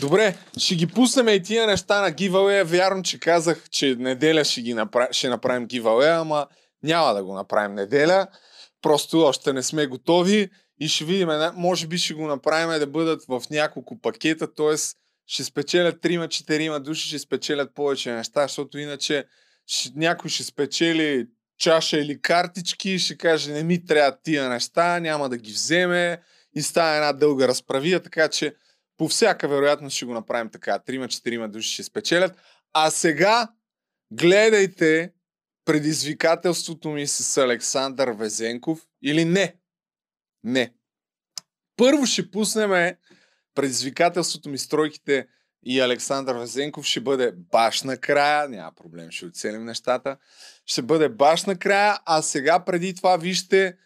[0.00, 2.64] Добре, ще ги пуснем и тия неща на giveaway.
[2.64, 5.08] Вярно, че казах, че неделя ще, ги направ...
[5.12, 6.46] ще направим giveaway, ама
[6.82, 8.26] няма да го направим неделя.
[8.82, 11.28] Просто още не сме готови и ще видим.
[11.54, 14.76] Може би ще го направим да бъдат в няколко пакета, т.е.
[15.26, 19.24] ще спечелят 3-4 души, ще спечелят повече неща, защото иначе
[19.66, 21.26] ще, някой ще спечели
[21.58, 26.22] чаша или картички ще каже не ми трябва тия неща, няма да ги вземе
[26.54, 28.54] и става една дълга разправия, така че
[28.96, 30.78] по всяка вероятност ще го направим така.
[30.78, 32.36] 3-4 души ще спечелят.
[32.72, 33.48] А сега
[34.12, 35.12] гледайте
[35.64, 39.56] предизвикателството ми с Александър Везенков или не.
[40.44, 40.74] Не.
[41.76, 42.96] Първо ще пуснем
[43.54, 45.26] предизвикателството ми с тройките
[45.64, 48.48] и Александър Везенков ще бъде баш накрая.
[48.48, 50.16] Няма проблем, ще оцелим нещата.
[50.66, 53.76] Ще бъде баш накрая, а сега преди това вижте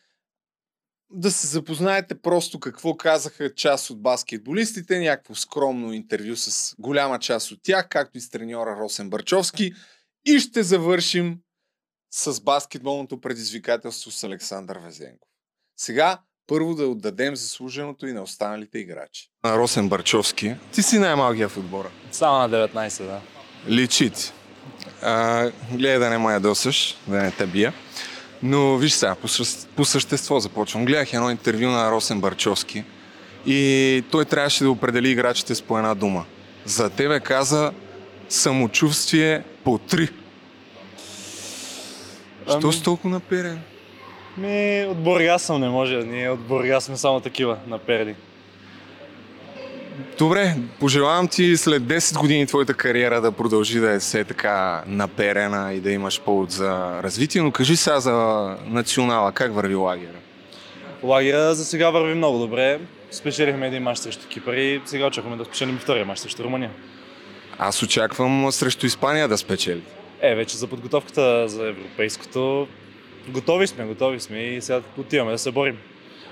[1.10, 7.50] да се запознаете просто какво казаха част от баскетболистите, някакво скромно интервю с голяма част
[7.50, 9.72] от тях, както и с треньора Росен Барчовски.
[10.24, 11.38] И ще завършим
[12.10, 15.28] с баскетболното предизвикателство с Александър Везенков.
[15.76, 19.28] Сега първо да отдадем заслуженото и на останалите играчи.
[19.44, 20.54] На Росен Барчовски.
[20.72, 21.88] Ти си най-малкия в отбора.
[22.12, 23.20] Само на 19, да.
[23.68, 24.32] Личи ти.
[25.02, 27.72] А, гледай да не ме ядосаш, да не те бия.
[28.42, 30.84] Но виж сега, по, същ- по същество започвам.
[30.84, 32.84] Гледах едно интервю на Росен Барчовски
[33.46, 36.24] и той трябваше да определи играчите с по една дума.
[36.64, 37.72] За тебе каза
[38.28, 40.08] самочувствие по три.
[42.48, 43.60] Що Ами- си толкова наперен?
[44.38, 45.96] Ми, от Бургас съм, не може.
[45.96, 48.14] Ние от Бургас сме само такива, наперли.
[50.18, 55.74] Добре, пожелавам ти след 10 години твоята кариера да продължи да е все така наперена
[55.74, 58.12] и да имаш повод за развитие, но кажи сега за
[58.66, 60.18] национала, как върви лагера?
[61.02, 62.80] Лагера за сега върви много добре.
[63.10, 66.70] Спечелихме един мач срещу Кипър и сега очакваме да спечелим втория мач срещу Румъния.
[67.58, 69.82] Аз очаквам срещу Испания да спечели.
[70.20, 72.68] Е, вече за подготовката за европейското
[73.28, 75.78] готови сме, готови сме и сега отиваме да се борим.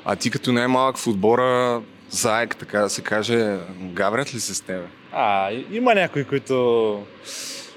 [0.05, 4.61] А ти като най-малък в отбора, заек, така да се каже, гаврят ли се с
[4.61, 4.85] тебе?
[5.13, 7.03] А, има някои, които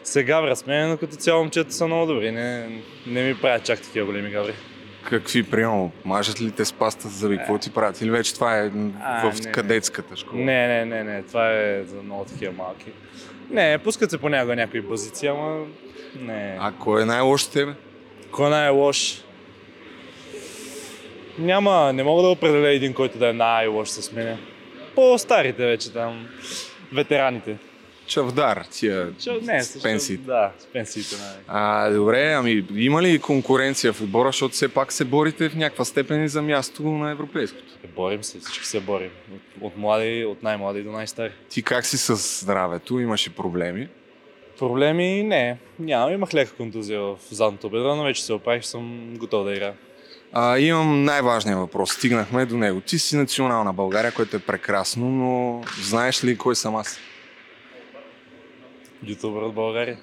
[0.03, 2.31] се гаврят с мен, но като цяло момчета са много добри.
[2.31, 4.53] Не, не ми правят чак такива големи гаври.
[5.03, 7.29] Какви, приемо, мажат ли те с паста за?
[7.29, 8.01] Какво ти правят?
[8.01, 10.41] Или вече това е А, в не, кадетската школа?
[10.41, 12.85] Не, не, не, не, това е за много такива малки.
[13.49, 15.65] Не, пускат се понякога някои базици, ама
[16.19, 16.57] не.
[16.59, 17.73] А кой е най-лош с тебе?
[18.31, 19.23] Кой най-лош?
[21.39, 24.37] Няма, не мога да определя един, който да е най-лош с мене.
[24.95, 26.27] По-старите вече там,
[26.93, 27.57] ветераните.
[28.07, 30.23] Чавдар, тия Че, не, с пенсиите.
[30.23, 31.15] Да, с пенсиите.
[31.15, 35.55] Най- А, добре, ами има ли конкуренция в отбора, защото все пак се борите в
[35.55, 37.63] някаква степен и за място на европейското?
[37.95, 39.09] Борим се, всички се борим.
[39.33, 41.31] От, от млади, от най-млади до най-стари.
[41.49, 42.99] Ти как си с здравето?
[42.99, 43.87] Имаше проблеми?
[44.59, 45.57] Проблеми не.
[45.79, 46.13] Нямам.
[46.13, 49.73] Имах лека контузия в задното бедро, но вече се оправих, съм готов да играя.
[50.33, 51.91] А, имам най-важния въпрос.
[51.91, 52.81] Стигнахме до него.
[52.81, 56.99] Ти си национална България, което е прекрасно, но знаеш ли кой съм аз?
[59.03, 59.97] Ютубър от България.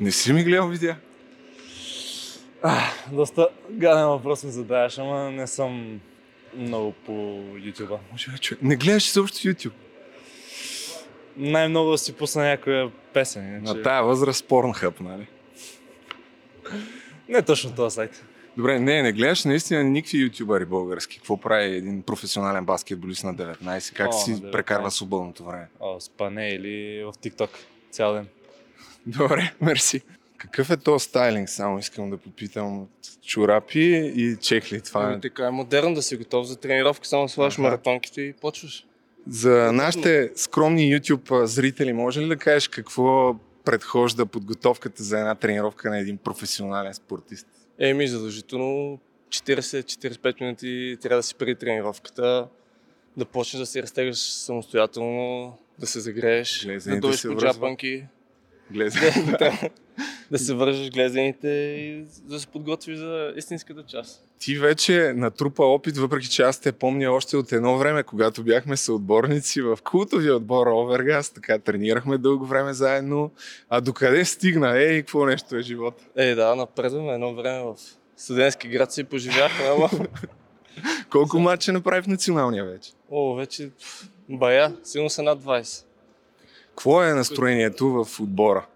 [0.00, 0.92] Не си ми гледал видео?
[3.12, 6.00] Доста гаден въпрос ми задаваш, ама не съм
[6.56, 7.98] много по Ютуба.
[8.62, 9.72] Не гледаш ли също YouTube?
[11.38, 13.52] Най-много да си пусна някоя песен.
[13.52, 13.82] На Иначе...
[13.82, 15.26] тая възраст Pornhub, нали?
[17.28, 18.24] Не точно този сайт.
[18.56, 21.16] Добре, не, не гледаш наистина никакви ютубъри български.
[21.16, 23.94] Какво прави един професионален баскетболист на 19?
[23.94, 24.52] Как О, си на 19.
[24.52, 25.68] прекарва свободното време?
[25.80, 27.50] О, спане или в TikTok
[27.90, 28.26] цял ден.
[29.06, 30.00] Добре, мерси.
[30.36, 31.48] Какъв е то стайлинг?
[31.48, 32.86] Само искам да попитам.
[33.22, 34.80] Чорапи и чехли.
[34.80, 35.12] Това е.
[35.12, 38.87] Ами така е модерно да си готов за тренировка, само слагаш маратонките и почваш.
[39.28, 45.90] За нашите скромни YouTube зрители, може ли да кажеш какво предхожда подготовката за една тренировка
[45.90, 47.46] на един професионален спортист?
[47.78, 52.48] Еми, задължително 40-45 минути трябва да си преди тренировката,
[53.16, 58.04] да почнеш да се разтегаш самостоятелно, да се загрееш, Глезените да дойдеш по джапанки.
[58.70, 59.12] Гледай.
[60.30, 64.24] да се вържеш глезените и да се подготвиш за истинската част.
[64.38, 68.76] Ти вече натрупа опит, въпреки че аз те помня още от едно време, когато бяхме
[68.76, 73.30] съотборници в култовия отбор Овергас, така тренирахме дълго време заедно.
[73.68, 74.78] А докъде стигна?
[74.78, 75.94] Ей, какво нещо е живот?
[76.16, 77.76] Е, да, напредваме едно време в
[78.16, 79.90] студентски град си поживяхме, ама...
[81.10, 82.90] Колко матча направи в националния вече?
[83.10, 83.70] О, вече
[84.28, 85.84] бая, сигурно са над 20.
[86.78, 88.66] Какво е настроението в отбора?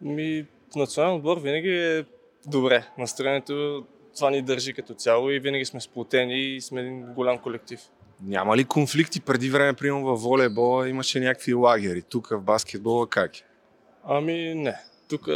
[0.00, 0.46] Ми,
[0.76, 2.04] национален отбор винаги е
[2.46, 2.86] добре.
[2.98, 3.84] Настроението
[4.16, 7.80] това ни държи като цяло и винаги сме сплотени и сме един голям колектив.
[8.22, 12.02] Няма ли конфликти преди време, примерно във волейбола имаше някакви лагери?
[12.02, 13.42] Тук в баскетбола как е?
[14.04, 14.76] Ами не.
[15.08, 15.28] Тук,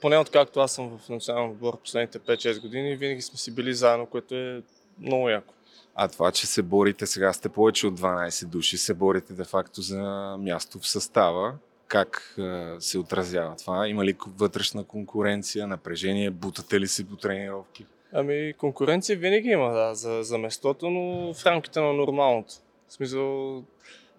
[0.00, 4.06] поне откакто аз съм в национален отбор последните 5-6 години, винаги сме си били заедно,
[4.06, 4.62] което е
[4.98, 5.54] много яко.
[5.94, 10.00] А това, че се борите, сега сте повече от 12 души, се борите де-факто за
[10.38, 11.54] място в състава.
[11.88, 12.36] Как
[12.78, 13.88] се отразява това?
[13.88, 17.86] Има ли вътрешна конкуренция, напрежение, бутате ли се по тренировки?
[18.12, 22.54] Ами, конкуренция винаги има, да, за, за местото, но в рамките на нормалното.
[22.88, 23.56] В смисъл,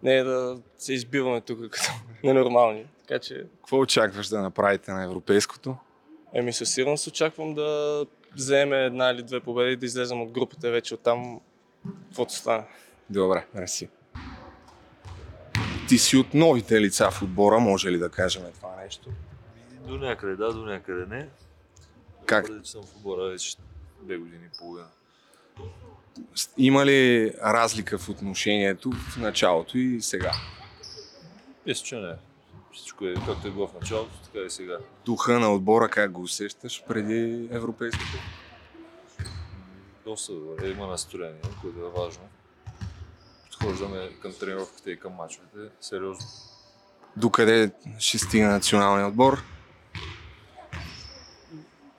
[0.04, 1.92] не е да се избиваме тук като
[2.24, 2.86] ненормални.
[3.08, 5.76] Така че, Какво очакваш да направите на европейското?
[6.34, 8.06] еми, със сигурност очаквам да
[8.36, 11.40] вземе една или две победи и да излезем от групата вече оттам,
[12.08, 12.63] каквото стане.
[13.10, 13.89] Добре, мерси.
[15.88, 19.10] Ти си от новите лица в отбора, може ли да кажем това нещо?
[19.88, 21.30] До някъде да, до някъде не.
[22.26, 22.48] Как?
[22.48, 23.58] Преди, че съм в отбора вече
[24.02, 24.88] две години и половина.
[26.58, 30.32] Има ли разлика в отношението в началото и сега?
[31.65, 32.15] Мисля, че не.
[32.74, 34.78] Всичко е както е било в началото, така и сега.
[35.06, 38.17] Духа на отбора как го усещаш преди европейското?
[40.06, 40.70] Доста добре.
[40.70, 42.24] Има настроение, което е важно.
[43.46, 45.74] Подхождаме към тренировките и към мачовете.
[45.82, 46.26] Сериозно.
[47.18, 49.44] Докъде ще стигне националния отбор?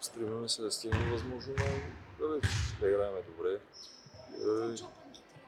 [0.01, 2.45] Стремиме се да стигнем възможно най-далеч.
[2.81, 3.59] Да играем добре.
[4.41, 4.77] И да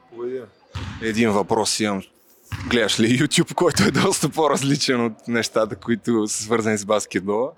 [0.09, 0.45] победим.
[1.01, 2.03] Един въпрос имам.
[2.69, 7.51] Гледаш ли YouTube, който е доста по-различен от нещата, които са свързани с баскетбола?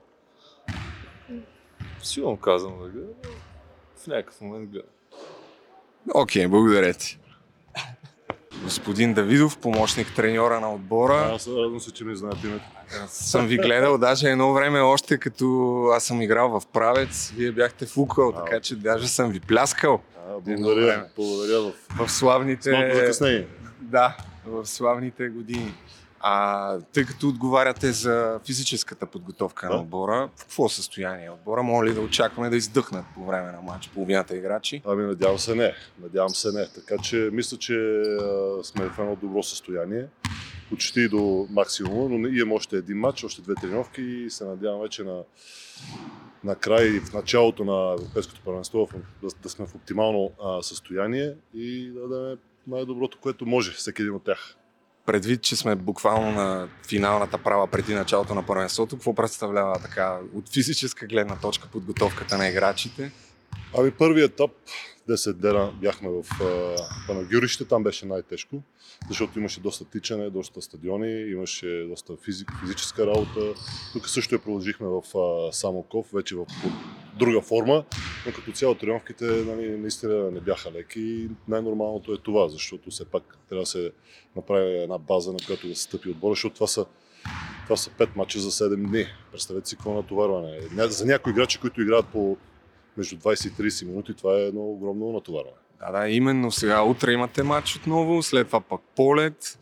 [2.04, 3.47] Силно казвам да гледам, но
[4.08, 4.89] в някакъв момент гледам.
[6.13, 7.20] Окей, благодаря ти.
[8.63, 11.32] Господин Давидов, помощник треньора на отбора.
[11.34, 12.65] Аз радвам се, че ми знаете името.
[13.08, 17.86] Съм ви гледал даже едно време още като аз съм играл в правец, вие бяхте
[17.86, 21.74] в укъл, така че даже съм ви пляскал А, благодаря, благодаря в
[22.08, 22.72] в славните...
[22.72, 23.48] малко закъснение.
[23.82, 25.74] Да, в славните години.
[26.20, 29.82] А тъй като отговаряте за физическата подготовка на Да.
[29.82, 31.64] отбора, в какво състояние е отбора?
[31.64, 34.82] Моля ли да очакваме да издъхнат по време на матч половината играчи?
[34.86, 35.74] Ами надявам се не.
[36.02, 36.68] Надявам се не.
[36.76, 40.06] Така че мисля, че а, сме в едно добро състояние.
[40.70, 45.04] Почти до максимума, но имам още един матч, още две тренировки и се надявам вече
[45.04, 45.24] на,
[46.44, 48.90] на край и в началото на Европейското първенство
[49.24, 54.16] да, да сме в оптимално а, състояние и да дадем най-доброто, което може всеки един
[54.16, 54.56] от тях.
[55.08, 60.54] Предвид, че сме буквално на финалната права преди началото на първенството, какво представлява така от
[60.54, 63.12] физическа гледна точка подготовката на играчите?
[63.78, 64.52] Ами първият етап,
[65.10, 66.26] 10 дена бяхме в
[67.08, 68.62] Панагюрище, там беше най-тежко,
[69.10, 73.54] защото имаше доста тичане, доста стадиони, имаше доста физик, физическа работа.
[73.93, 75.02] Тук също я продължихме в
[75.52, 76.46] Самоков, вече в
[77.20, 77.84] друга форма,
[78.26, 83.06] но като цяло тренировките нали, наистина не бяха леки и най-нормалното е това, защото все
[83.06, 83.91] пак трябва да се
[84.36, 86.86] направи една база, на която да се стъпи отбора, защото това са
[87.63, 89.06] това са 5 мача за 7 дни.
[89.32, 90.58] Представете си какво натоварване.
[90.58, 90.88] е.
[90.88, 92.38] За някои играчи, които играят по
[92.98, 95.58] между 20 и 30 минути, това е едно огромно натоварване.
[95.80, 99.60] Да, да, именно сега утре имате матч отново, след това пък полет.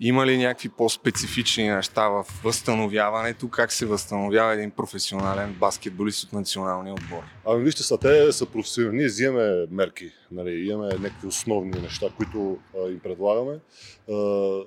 [0.00, 3.48] Има ли някакви по-специфични неща в възстановяването?
[3.48, 7.22] Как се възстановява един професионален баскетболист от националния отбор?
[7.46, 12.58] Ами вижте са, те са професионални, ние взимаме мерки, нали, имаме някакви основни неща, които
[12.78, 13.58] а, им предлагаме.
[14.12, 14.60] А,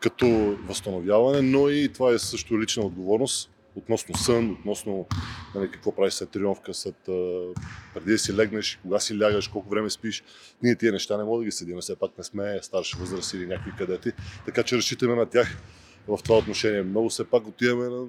[0.00, 5.06] като възстановяване, но и това е също лична отговорност относно сън, относно
[5.54, 7.46] нали, какво правиш след тренировка, след, а,
[7.94, 10.22] преди да си легнеш, кога си лягаш, колко време спиш.
[10.62, 13.46] Ние тия неща не можем да ги следим, все пак не сме старша възраст или
[13.46, 14.12] някакви кадети,
[14.46, 15.58] така че разчитаме на тях
[16.08, 16.82] в това отношение.
[16.82, 18.06] Много все пак отиваме на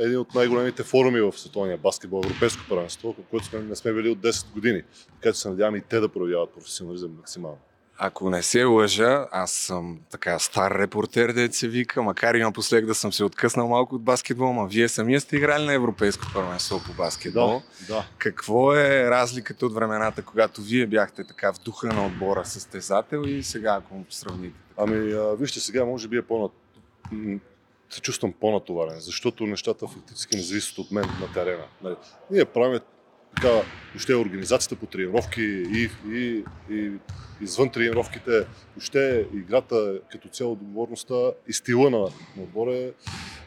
[0.00, 4.18] един от най-големите форуми в световния баскетбол, европейско първенство, което сме, не сме били от
[4.18, 4.82] 10 години.
[5.20, 7.58] Така че се надяваме и те да проявяват професионализъм максимално.
[8.04, 12.86] Ако не се лъжа, аз съм така стар репортер, да се вика, макар и напоследък
[12.86, 16.80] да съм се откъснал малко от баскетбол, но вие самия сте играли на Европейско първенство
[16.86, 17.62] по баскетбол.
[17.80, 18.04] Да, да.
[18.18, 23.42] Какво е разликата от времената, когато вие бяхте така в духа на отбора състезател и
[23.42, 24.60] сега, ако му сравните?
[24.76, 26.50] Ами, а, вижте, сега може би е по
[27.90, 31.64] се чувствам по-натоварен, защото нещата фактически не зависят от мен на терена.
[31.82, 31.94] Нали,
[32.30, 32.80] Ние правим
[33.36, 33.62] така,
[33.92, 36.92] въобще организацията по тренировки и, и, и
[37.40, 41.14] извън тренировките, въобще играта като цяло отговорността
[41.48, 41.98] и стила на,
[42.36, 42.92] на отбора е,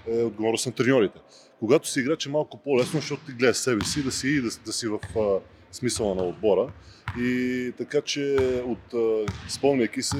[0.07, 1.19] е отговорност на треньорите.
[1.59, 4.73] Когато си играч е малко по-лесно, защото ти гледаш себе си да си, да, да
[4.73, 5.39] си в а,
[5.71, 6.73] смисъла на отбора.
[7.19, 10.17] И така че от а, спомняйки си,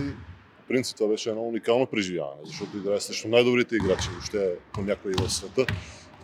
[0.64, 5.28] в принцип това беше едно уникално преживяване, защото играе срещу най-добрите играчи въобще понякога и
[5.28, 5.66] в света.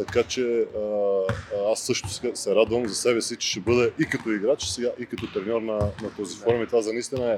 [0.07, 4.31] Така че а, аз също се радвам за себе си, че ще бъда и като
[4.31, 6.63] играч, сега и като треньор на, на този форум.
[6.63, 7.37] И това за наистина е,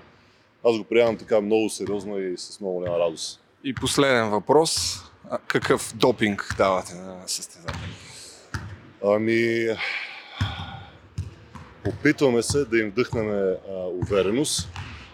[0.65, 3.41] аз го приемам така много сериозно и с много голяма радост.
[3.63, 4.99] И последен въпрос.
[5.47, 7.93] Какъв допинг давате на състезатели?
[9.05, 9.67] Ами,
[11.87, 13.55] опитваме се да им вдъхнем а,
[14.01, 14.69] увереност,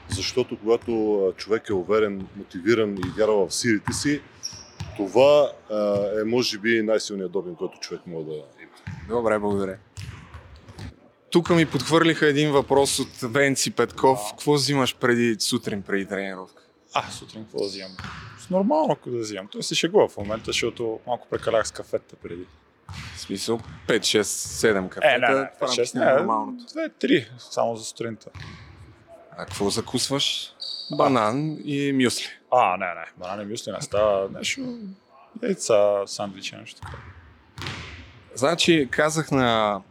[0.10, 4.22] защото когато човек е уверен, мотивиран и вярва в силите си,
[5.00, 5.76] това а,
[6.22, 8.46] е може би най-силният допинг, който човек може да има.
[9.10, 9.78] Добре, благодаря.
[11.32, 14.20] Тук ми подхвърлиха един въпрос от Венци Петков.
[14.30, 16.64] Какво взимаш преди сутрин, преди тренировка?
[16.94, 17.92] А, сутрин какво да взимам?
[18.40, 19.48] С нормално ако да взимам.
[19.48, 22.46] Той се шегува в момента, защото малко прекалях с кафета преди.
[23.16, 25.16] В смисъл 5, 6, 7 кафета.
[25.16, 26.66] Е, не, не, в рамките 6, на нормалното.
[26.74, 28.30] Две, три, само за сутринта.
[29.32, 30.54] А какво закусваш?
[30.92, 32.26] Банан и мюсли.
[32.52, 34.62] А, не, не, банани мюсли не става нещо.
[35.44, 37.00] Яйца, сандвичи, нещо такова.
[38.36, 39.82] Значи казах на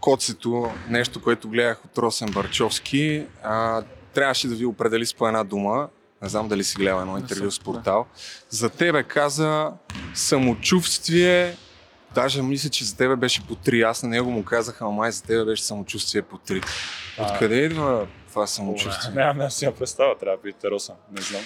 [0.00, 3.26] Коцето нещо, което гледах от Росен Барчовски.
[3.42, 3.82] А,
[4.14, 5.88] трябваше да ви определи с по една дума.
[6.22, 8.06] Не знам дали си гледал едно интервю с портал.
[8.48, 9.72] За тебе каза
[10.14, 11.56] самочувствие.
[12.14, 13.82] Даже мисля, че за тебе беше по три.
[13.82, 16.62] Аз на него му казах, ама май за тебе беше самочувствие по три.
[17.18, 18.06] Откъде идва
[18.36, 19.14] това самочувствие?
[19.14, 20.94] Нямам да си представа, трябва да питате Росен.
[21.12, 21.42] Не знам.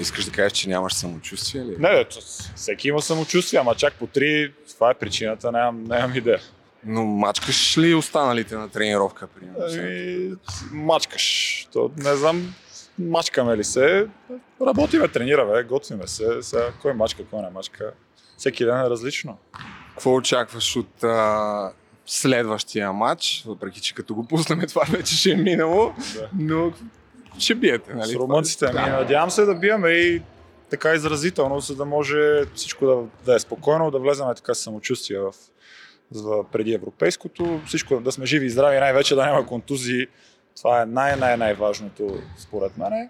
[0.00, 1.76] Искаш да кажеш, че нямаш самочувствие ли?
[1.78, 2.06] Не, бе,
[2.54, 6.40] всеки има самочувствие, ама чак по три, това е причината, нямам, нямам идея.
[6.84, 9.64] Но мачкаш ли останалите на тренировка, примерно?
[9.68, 10.30] Ами,
[10.72, 11.68] мачкаш.
[11.72, 12.54] То, не знам,
[12.98, 14.06] мачкаме ли се.
[14.66, 16.42] Работиме, тренираме, готвиме се.
[16.42, 17.92] Сега, кой мачка, кой не мачка.
[18.38, 19.38] Всеки ден е различно.
[19.90, 21.72] Какво очакваш от а,
[22.06, 23.42] следващия матч?
[23.46, 25.94] Въпреки, че като го пуснем, това вече ще е минало.
[26.14, 26.28] Да.
[26.38, 26.72] Но
[27.38, 28.12] ще биете, нали?
[28.12, 28.66] С румънците.
[28.74, 30.22] Ами, надявам се да биеме и
[30.70, 35.18] така изразително, за да може всичко да, да е спокойно, да влеземе така с самочувствие
[35.18, 35.32] в,
[36.10, 37.60] за, преди европейското.
[37.66, 40.06] Всичко да сме живи и здрави, най-вече да няма контузии.
[40.56, 43.08] Това е най-най-най-важното според мен.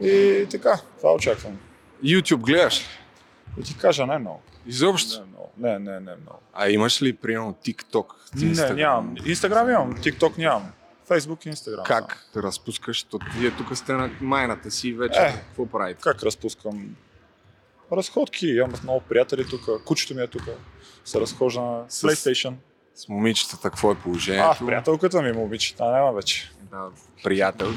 [0.00, 1.58] И така, това очаквам.
[2.04, 2.84] YouTube гледаш ли?
[3.56, 4.42] Да ти кажа, не много.
[4.66, 5.20] Изобщо?
[5.20, 5.50] Не много.
[5.58, 6.40] Не, не, не много.
[6.52, 8.06] А имаш ли, примерно, TikTok?
[8.34, 9.14] Не, нямам.
[9.26, 10.72] Инстаграм имам, TikTok нямам.
[11.08, 11.84] Facebook и Инстаграм.
[11.84, 13.06] Как да разпускаш?
[13.38, 15.20] Вие тук сте на майната си вече.
[15.20, 15.32] Е.
[15.32, 16.00] Какво правите?
[16.00, 16.96] Как разпускам?
[17.92, 19.84] Разходки, имам много приятели тук.
[19.84, 20.42] Кучето ми е тук.
[21.04, 22.54] Се разхожда на С- PlayStation.
[22.94, 24.58] С момичетата, какво е положението?
[24.62, 26.52] А, приятелката ми момиче, та няма вече.
[26.70, 26.88] Да,
[27.24, 27.68] приятел.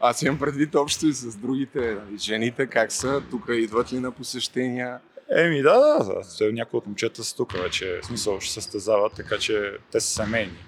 [0.00, 5.00] Аз имам предвид общо и с другите жените, как са, тук идват ли на посещения.
[5.36, 6.52] Еми, да, да, да.
[6.52, 10.58] Някои от момчета са тук вече, в смисъл ще състезават, така че те са семейни.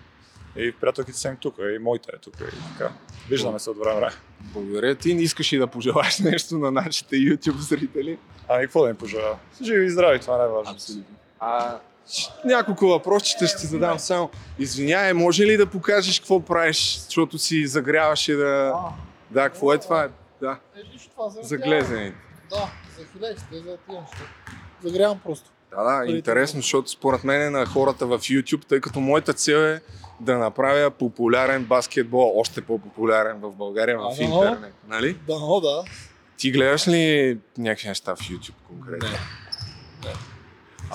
[0.57, 2.93] И приятелките са им тук, и моите е тук, и така.
[3.29, 4.13] Виждаме се от време време.
[4.41, 5.15] Благодаря ти.
[5.15, 8.19] Не искаш и да пожелаеш нещо на нашите YouTube зрители?
[8.49, 9.37] Ами, какво да им пожелая?
[9.63, 10.73] Живи и здрави, това е най-важно.
[10.73, 11.17] Абсолютно.
[11.41, 11.79] А,
[12.45, 14.31] няколко въпросчета ще ти задам само.
[14.59, 18.75] Извинявай, може ли да покажеш какво правиш, защото си загряваше да...
[19.31, 20.09] Да, какво е това?
[20.41, 22.17] Да, Е, за глезените.
[22.51, 24.17] Да, за хилечите, за тия неща.
[24.83, 25.51] Загрявам просто.
[25.71, 29.57] Да, да, интересно, защото според мен е на хората в YouTube, тъй като моята цел
[29.57, 29.81] е
[30.21, 34.75] да направя популярен баскетбол, още по-популярен в България, в интернет.
[34.89, 35.17] Нали?
[35.27, 35.85] Да, да.
[36.37, 39.09] Ти гледаш ли някакви неща в YouTube конкретно?
[39.09, 39.19] Не.
[40.07, 40.13] А,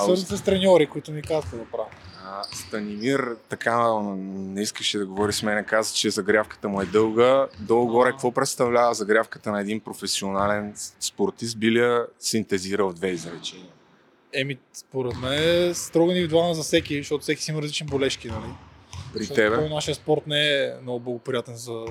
[0.04, 1.90] Свързан с треньори, които ми казват да правя.
[2.26, 7.48] А, Станимир така не искаше да говори с мен, каза, че загрявката му е дълга.
[7.60, 11.60] Долу-горе какво представлява загрявката на един професионален спортист?
[11.60, 13.68] Би ли я синтезирал в две изречения?
[14.34, 18.54] Еми, според мен е строго индивидуално за всеки, защото всеки си има различни болешки, нали?
[19.14, 19.70] При Защото тебе?
[19.70, 21.86] Нашия спорт не е много благоприятен за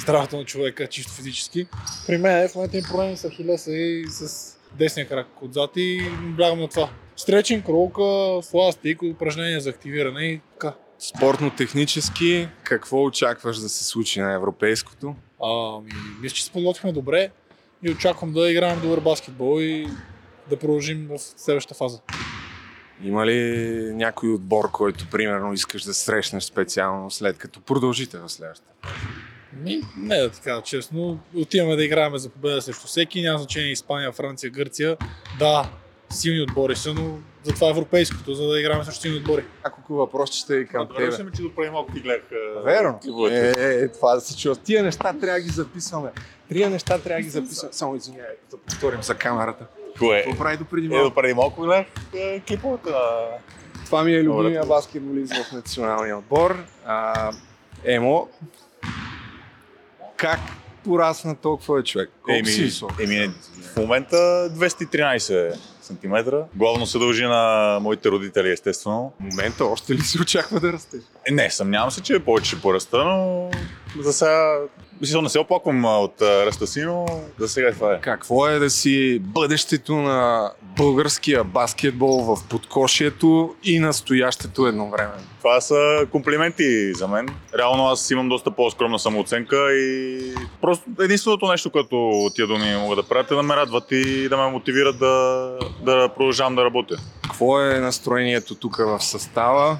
[0.00, 1.66] здравето на човека, чисто физически.
[2.06, 6.60] При мен в момента има проблеми с Ахилеса и с десния крак отзад и блягам
[6.60, 6.90] на това.
[7.16, 10.74] Стречинг, ролка, сластик, упражнения за активиране и така.
[10.98, 15.14] Спортно-технически, какво очакваш да се случи на европейското?
[15.42, 17.30] Ами, мисля, че се подготвихме добре
[17.82, 19.86] и очаквам да играем добър баскетбол и
[20.50, 22.00] да продължим в следващата фаза.
[23.02, 28.88] Има ли някой отбор, който примерно искаш да срещнеш специално след като продължите в следващата?
[29.62, 33.72] Ми, не да ти кажа честно, отиваме да играем за победа срещу всеки, няма значение
[33.72, 34.96] Испания, Франция, Гърция.
[35.38, 35.68] Да,
[36.10, 39.44] силни отбори са, но затова е европейското, за да играме срещу силни отбори.
[39.64, 41.10] Няколко въпросчета и към тебе.
[41.10, 42.22] Добре, че допреди малко ти гледах.
[42.64, 43.00] Верно.
[43.30, 44.56] Е, е, е, това да се чува.
[44.56, 46.10] Тия неща трябва да ги записваме.
[46.48, 47.72] Трия неща трябва да ги записваме.
[47.72, 49.66] Само извинявай, да повторим за камерата.
[49.98, 50.22] Кое?
[50.24, 51.08] Какво прави допреди Е, малко?
[51.08, 52.98] допреди малко гледах е, клиповете на...
[53.84, 56.64] Това ми е любимия баскетболист в националния отбор.
[56.86, 57.32] А,
[57.84, 58.28] Емо,
[60.16, 60.40] как
[60.84, 62.10] порасна толкова е човек?
[62.22, 62.92] Колко си висок?
[63.00, 63.30] еми,
[63.74, 66.14] в момента 213 см.
[66.54, 69.12] Главно се дължи на моите родители, естествено.
[69.20, 71.00] В момента още ли се очаква да растеш?
[71.28, 73.50] Е, Не, съмнявам се, че повече ще пораста, но
[74.00, 74.58] за сега...
[75.00, 77.06] Мисля, не се оплаквам от ръста си, но
[77.38, 78.00] за сега това е.
[78.00, 85.22] Какво е да си бъдещето на българския баскетбол в подкошието и настоящето едновременно?
[85.38, 87.28] Това са комплименти за мен.
[87.58, 90.18] Реално аз имам доста по-скромна самооценка и
[90.60, 94.36] просто единственото нещо, което тия думи могат да правят е да ме радват и да
[94.36, 95.50] ме мотивират да,
[95.82, 96.96] да продължавам да работя.
[97.22, 99.76] Какво е настроението тук в състава?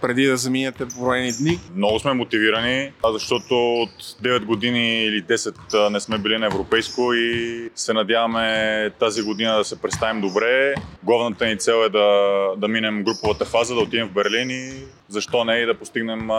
[0.00, 1.58] Преди да заминете броени дни?
[1.76, 3.90] Много сме мотивирани, защото от
[4.22, 9.56] 9 години или 10 а, не сме били на европейско и се надяваме тази година
[9.56, 10.74] да се представим добре.
[11.02, 14.72] Главната ни цел е да, да минем груповата фаза, да отидем в Берлин и
[15.08, 16.30] защо не и да постигнем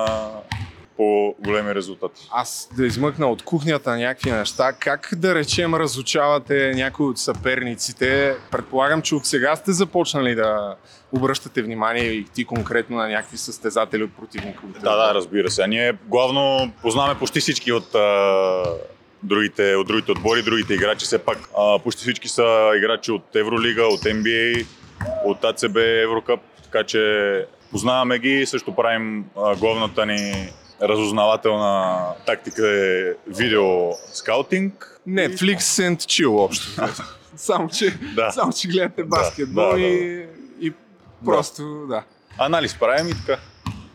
[0.98, 2.28] по-големи резултати.
[2.32, 4.74] Аз да измъкна от кухнята някакви неща.
[4.74, 8.36] Как да речем разучавате някои от съперниците?
[8.52, 10.76] Предполагам, че от сега сте започнали да
[11.12, 14.80] обръщате внимание и ти конкретно на някакви състезатели от противниковите.
[14.80, 15.64] Да, да, разбира се.
[15.64, 18.64] А ние главно познаваме почти всички от а,
[19.24, 21.06] другите, от другите отбори, другите играчи.
[21.06, 24.66] Все пак а, почти всички са играчи от Евролига, от NBA,
[25.26, 26.40] от АЦБ, Еврокъп.
[26.64, 28.46] Така че познаваме ги.
[28.46, 30.50] Също правим а, главната ни
[30.82, 35.00] разузнавателна тактика е видео скаутинг.
[35.10, 36.82] Netflix and chill общо.
[37.36, 38.32] само, че, Да.
[38.32, 39.84] само, че гледате баскетбол да, да, да.
[39.84, 40.26] и,
[40.62, 40.74] и
[41.26, 42.04] просто, да.
[42.38, 43.42] Анализ правим и така.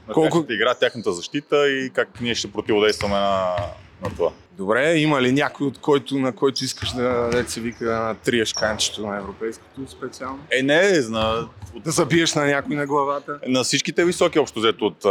[0.09, 3.57] На Колко- игра, тяхната защита и как ние ще противодействаме на,
[4.03, 4.31] на това.
[4.57, 8.53] Добре, има ли някой, от който, на който искаш да, да се вика да натриеш
[8.53, 10.39] канчето на европейското специално?
[10.51, 13.39] Е, не, на, Да забиеш на някой на главата?
[13.49, 15.05] на всичките високи общо взето от,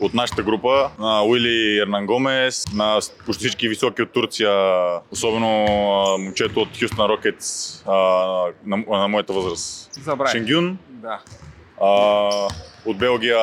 [0.00, 4.50] от нашата група, на Уили Ернан Гомес, на почти всички високи от Турция,
[5.10, 5.48] особено
[6.18, 7.82] момчето от Хюстон Рокетс
[8.66, 9.88] на, на моята възраст.
[10.04, 10.30] Забравя.
[10.30, 11.20] Шенгюн, Да.
[11.82, 12.48] а,
[12.86, 13.38] от Белгия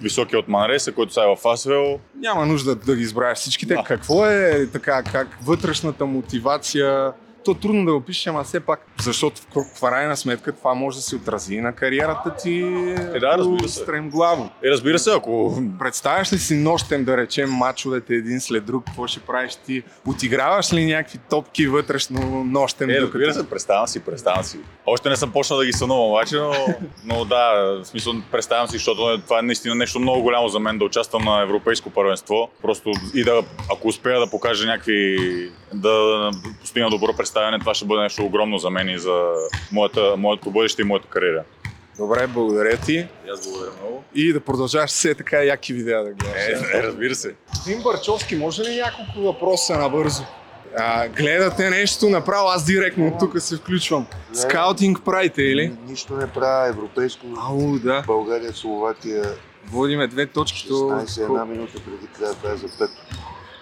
[0.00, 2.00] високи от Манреса, който сега е в Асвел.
[2.20, 3.74] Няма нужда да ги избравяш всичките.
[3.74, 3.82] Да.
[3.82, 7.12] Какво е така, как вътрешната мотивация?
[7.44, 9.40] То е трудно да го пишем, а все пак, защото
[9.74, 12.58] в крайна сметка това може да се отрази на кариерата ти
[13.14, 13.74] Е, да, разбира се.
[13.74, 14.50] стремглаво.
[14.64, 19.06] И разбира се, ако Представяш ли си нощем, да речем, мачовете един след друг, какво
[19.06, 19.82] ще правиш ти?
[20.06, 22.90] Отиграваш ли някакви топки вътрешно нощем?
[22.90, 24.58] Е, докато- разбира се, представям си, представям си.
[24.86, 26.52] Още не съм почнал да ги сънувам обаче, но,
[27.06, 30.78] но да, в смисъл представям си, защото това е наистина нещо много голямо за мен
[30.78, 32.50] да участвам на европейско първенство.
[32.62, 35.18] Просто и да, ако успея да покажа някакви,
[35.74, 36.30] да
[36.60, 39.32] постигна добро представяне, това ще бъде нещо огромно за мен и за
[39.72, 41.42] моята, моето бъдеще и моята кариера.
[41.98, 42.94] Добре, благодаря ти.
[43.26, 44.04] И аз благодаря много.
[44.14, 46.72] И да продължаваш все така яки видеа да гледаш.
[46.72, 47.34] Е, е, разбира се.
[47.50, 50.22] Господин Барчовски, може ли няколко въпроса набързо?
[50.76, 54.06] А, гледате нещо направо, аз директно от тук се включвам.
[54.32, 55.72] Скаутинг правите или?
[55.88, 57.26] Нищо не правя европейско.
[57.40, 58.04] Ау, да.
[58.06, 59.24] България, Словакия,
[59.70, 60.68] Водиме две точки.
[60.68, 62.90] то- 16 една минута преди края, това е за пет.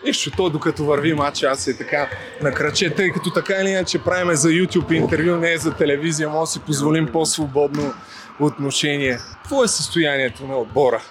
[0.07, 2.09] Нищо, то докато върви матч, аз е така
[2.43, 6.29] на кръче, тъй като така или иначе правиме за YouTube интервю, не е за телевизия,
[6.29, 7.95] може да си позволим по-свободно
[8.41, 9.19] отношение.
[9.43, 11.03] Какво е състоянието на отбора?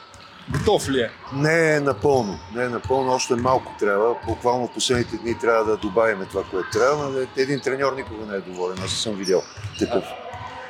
[0.50, 1.10] Готов ли е?
[1.34, 4.16] Не е напълно, не е напълно, още малко трябва.
[4.28, 8.38] Буквално в последните дни трябва да добавим това, което трябва, но един треньор никога не
[8.38, 9.44] е доволен, аз съм видял
[9.80, 10.04] такъв.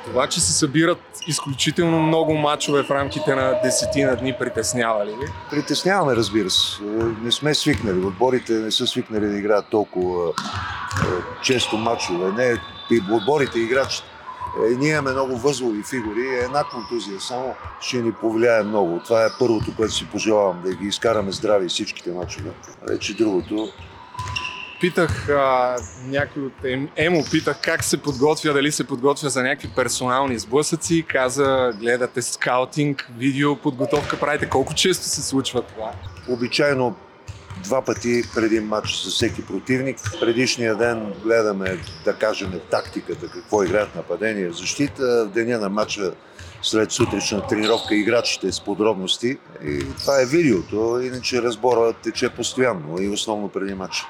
[0.06, 5.32] Това, че се събират изключително много мачове в рамките на десетина дни, притеснява ли ви?
[5.50, 6.82] Притесняваме, разбира се.
[6.82, 8.04] Е, Не сме свикнали.
[8.04, 10.32] Отборите не са свикнали да играят толкова е,
[11.42, 12.32] често матчове.
[12.32, 12.56] Не,
[13.12, 14.06] отборите, играчите.
[14.66, 16.38] Е, ние имаме много възлови фигури.
[16.44, 19.00] Една контузия само ще ни повлияе много.
[19.04, 22.50] Това е първото, което си пожелавам, да ги изкараме здрави всичките матчове.
[22.88, 23.68] Вече другото.
[24.80, 29.68] Питах а, някой от Ем- Емо, питах как се подготвя, дали се подготвя за някакви
[29.76, 31.04] персонални сблъсъци.
[31.08, 34.48] Каза, гледате скаутинг, видео, подготовка правите.
[34.48, 35.92] Колко често се случва това?
[36.28, 36.96] Обичайно
[37.64, 39.96] два пъти преди матч за всеки противник.
[40.20, 45.26] Предишния ден гледаме, да кажем, тактиката, какво играят нападение, защита.
[45.26, 46.12] В деня на матча
[46.62, 49.38] след сутрешна тренировка играчите с подробности.
[49.64, 54.06] И това е видеото, иначе разбора тече постоянно и основно преди матча.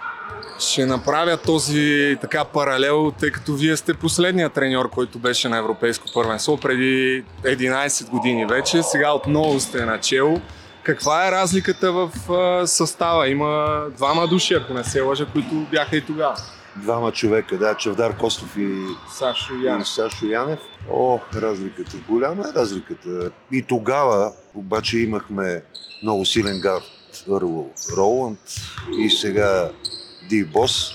[0.59, 6.07] Ще направя този така паралел, тъй като вие сте последният треньор, който беше на Европейско
[6.15, 8.83] първенство преди 11 години вече.
[8.83, 10.41] Сега отново сте начало.
[10.83, 12.11] Каква е разликата в
[12.67, 13.29] състава?
[13.29, 16.37] Има двама души, ако не се лъжа, които бяха и тогава.
[16.77, 18.85] Двама човека, да, Чавдар Костов и
[19.19, 19.89] Сашо и Янев.
[19.89, 20.59] Сашо Янев.
[20.91, 21.97] О, разликата.
[22.09, 23.31] Голяма е разликата.
[23.53, 25.63] И тогава обаче имахме
[26.03, 28.39] много силен гард.Ърл Роланд
[28.99, 29.71] и сега
[30.29, 30.93] Ди Бос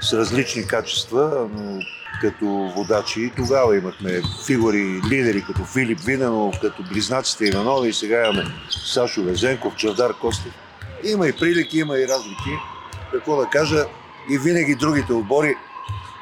[0.00, 1.80] с различни качества, но
[2.20, 2.46] като
[2.76, 8.44] водачи и тогава имахме фигури, лидери като Филип Виненов, като близнаците Иванови и сега имаме
[8.70, 10.52] Сашо Везенков, Чавдар Костов.
[11.04, 12.50] Има и прилики, има и разлики.
[13.12, 13.84] Какво да кажа,
[14.30, 15.54] и винаги другите отбори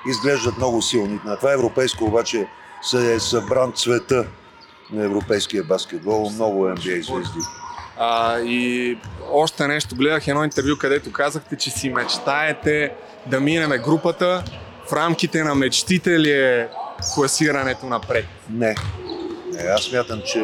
[0.09, 1.21] изглеждат много силни.
[1.25, 2.47] На това европейско обаче
[2.83, 4.27] се е събран цвета
[4.93, 7.41] на европейския баскетбол, много NBA звезди.
[7.99, 8.99] А, и
[9.33, 12.93] още нещо, гледах едно интервю, където казахте, че си мечтаете
[13.27, 14.45] да минеме групата.
[14.89, 16.69] В рамките на мечтите ли е
[17.15, 18.27] класирането напред?
[18.51, 18.75] Не.
[19.53, 19.63] не.
[19.63, 20.39] Аз смятам, че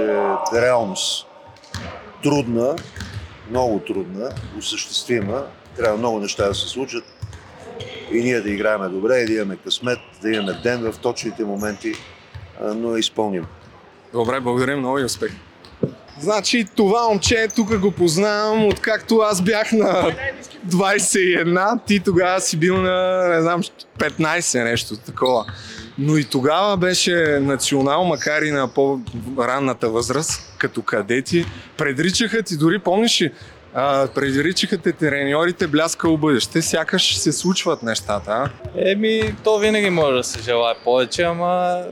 [0.55, 1.27] е реалност
[2.23, 2.77] трудна,
[3.51, 5.43] много трудна, осъществима.
[5.77, 7.05] Трябва много неща да се случат.
[8.13, 11.95] И ние да играем добре, и да имаме късмет, да имаме ден в точните моменти,
[12.61, 13.47] но е изпълним.
[14.13, 15.33] Добре, благодаря много и успех.
[16.21, 20.13] Значи това момче тук го познавам, откакто аз бях на
[20.69, 23.63] 21, ти тогава си бил на, не знам,
[23.99, 25.45] 15 нещо такова.
[25.99, 31.47] Но и тогава беше национал, макар и на по-ранната възраст, като кадети.
[31.77, 33.33] Предричаха ти, дори помниш ли,
[33.75, 38.31] а, предричаха те треньорите бляскало бъдеще, сякаш се случват нещата.
[38.31, 38.51] А?
[38.77, 41.83] Еми, то винаги може да се желая повече, ама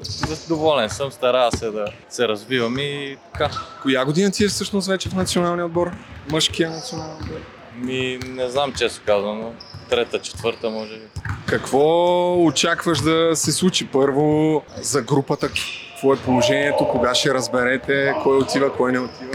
[0.48, 3.50] доволен съм, старая се да се развивам и така.
[3.82, 5.90] Коя година ти е всъщност вече в националния отбор?
[6.30, 7.40] Мъжкия национален отбор?
[7.76, 9.52] Ми, не знам често казвам, но
[9.90, 11.02] трета, четвърта може би.
[11.46, 15.48] Какво очакваш да се случи първо за групата?
[15.48, 16.88] Какво е положението?
[16.88, 19.32] Кога ще разберете кой отива, кой не отива?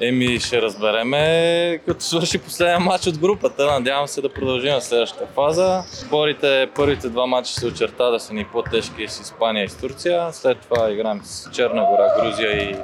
[0.00, 3.66] Еми, ще разбереме като свърши последния матч от групата.
[3.66, 5.82] Надявам се да продължим на следващата фаза.
[6.10, 10.32] Борите, първите два матча се очерта да са ни по-тежки с Испания и с Турция.
[10.32, 12.76] След това играем с Черна гора, Грузия и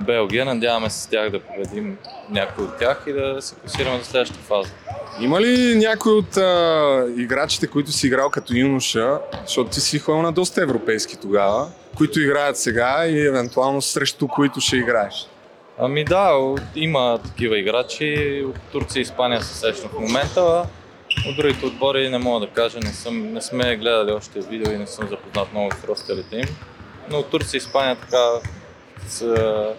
[0.00, 0.44] Белгия.
[0.44, 1.98] Надяваме се с тях да победим
[2.30, 4.70] някой от тях и да се класираме за следващата фаза.
[5.20, 10.22] Има ли някой от а, играчите, които си играл като юноша, защото ти си ходил
[10.22, 15.26] на доста европейски тогава, които играят сега и евентуално срещу които ще играеш?
[15.78, 18.42] Ами да, има такива играчи.
[18.48, 20.66] От Турция и Испания се срещам в момента.
[21.28, 24.78] От другите отбори не мога да кажа, не, съм, не сме гледали още видео и
[24.78, 26.56] не съм запознат много с ростерите им.
[27.10, 28.22] Но от Турция и Испания така
[29.08, 29.72] са,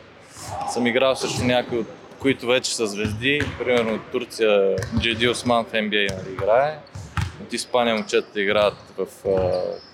[0.73, 1.87] съм играл също някои от
[2.19, 3.41] които вече са звезди.
[3.59, 6.79] Примерно от Турция Джеди Осман в NBA нали, играе.
[7.43, 9.07] От Испания момчетата играят в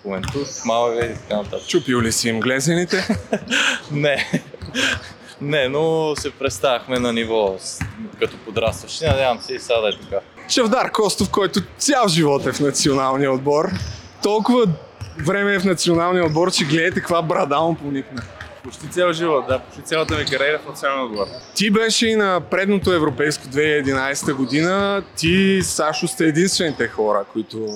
[0.01, 1.67] Коментур, Малага и така нататък.
[1.67, 3.07] Чупил ли си им глезените?
[3.91, 4.29] Не.
[5.43, 7.55] Не, но се представяхме на ниво
[8.19, 9.05] като подрастващи.
[9.05, 10.19] Надявам се и сега да е така.
[10.49, 13.69] Чавдар Костов, който цял живот е в националния отбор.
[14.23, 14.65] Толкова
[15.25, 18.23] време е в националния отбор, че гледайте каква брада му поникна.
[18.63, 19.59] Почти цял живот, да.
[19.59, 21.25] Почти цялата ми кариера в националния отбор.
[21.55, 25.03] Ти беше и на предното европейско 2011 година.
[25.17, 27.67] Ти, Сашо, сте единствените хора, които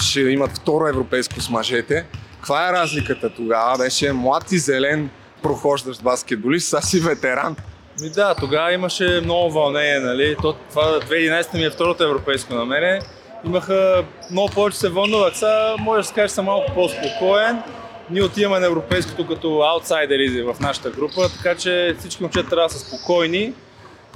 [0.00, 2.06] ще имат второ европейско с мъжете.
[2.36, 3.78] Каква е разликата тогава?
[3.78, 5.10] Беше млад и зелен
[5.42, 7.56] прохождащ баскетболист, сега си ветеран.
[8.02, 10.36] Ми да, тогава имаше много вълнение, нали?
[10.42, 13.00] То, това 2011 ми е второто европейско на мене.
[13.44, 15.36] Имаха много повече се вълнувах.
[15.36, 17.62] Сега може да се каже, че съм малко по-спокоен.
[18.10, 22.74] Ние отиваме на европейското като аутсайдери в нашата група, така че всички момчета трябва да
[22.74, 23.52] са спокойни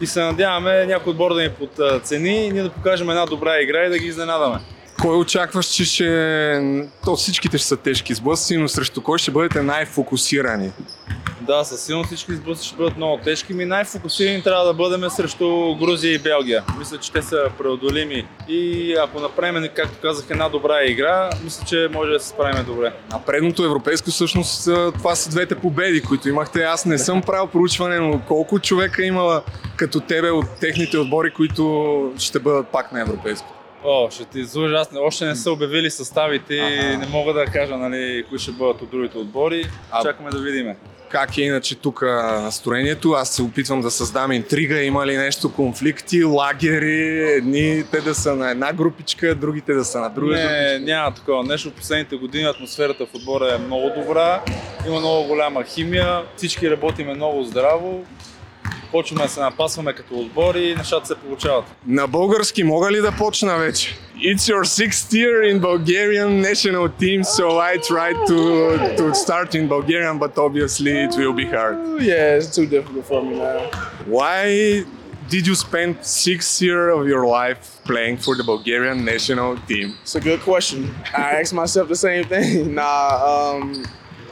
[0.00, 3.84] и се надяваме някой отбор да ни подцени и ние да покажем една добра игра
[3.84, 4.58] и да ги изненадаме.
[5.00, 6.86] Кой очакваш, че ще...
[7.04, 10.72] То всичките ще са тежки сблъсъци, но срещу кой ще бъдете най-фокусирани?
[11.40, 13.54] Да, със силно всички сблъсъци ще бъдат много тежки.
[13.54, 16.64] Ми най-фокусирани трябва да бъдем срещу Грузия и Белгия.
[16.78, 18.26] Мисля, че те са преодолими.
[18.48, 22.92] И ако направим, както казах, една добра игра, мисля, че може да се справим добре.
[23.12, 26.62] На предното европейско всъщност а, това са двете победи, които имахте.
[26.62, 29.42] Аз не съм правил проучване, но колко човека има
[29.76, 33.59] като тебе от техните отбори, които ще бъдат пак на европейско?
[33.84, 37.44] О, ще ти излъжа, аз не- още не са обявили съставите и не мога да
[37.44, 39.64] кажа нали, кои ще бъдат от другите отбори.
[40.02, 40.74] Чакаме да видим.
[41.08, 43.10] Как е иначе тук настроението?
[43.12, 44.82] Аз се опитвам да създам интрига.
[44.82, 50.10] Има ли нещо, конфликти, лагери, едните да са на една групичка, другите да са на
[50.10, 50.52] друга групичка?
[50.52, 51.70] Не, няма такова нещо.
[51.70, 54.42] В последните години атмосферата в отбора е много добра.
[54.86, 56.22] Има много голяма химия.
[56.36, 58.04] Всички работиме много здраво.
[58.91, 61.65] почваме да се напасваме като отбор и нещата се получават.
[61.87, 63.97] На български мога ли да почна вече?
[64.17, 68.39] It's your sixth year in Bulgarian national team, so I tried to
[68.99, 71.75] to start in Bulgarian, but obviously it will be hard.
[72.11, 73.59] Yeah, it's too difficult for me now.
[74.17, 74.41] Why
[75.33, 79.87] did you spend six years of your life playing for the Bulgarian national team?
[80.03, 80.79] It's a good question.
[81.13, 82.75] I asked myself the same thing.
[82.75, 83.83] Nah, um,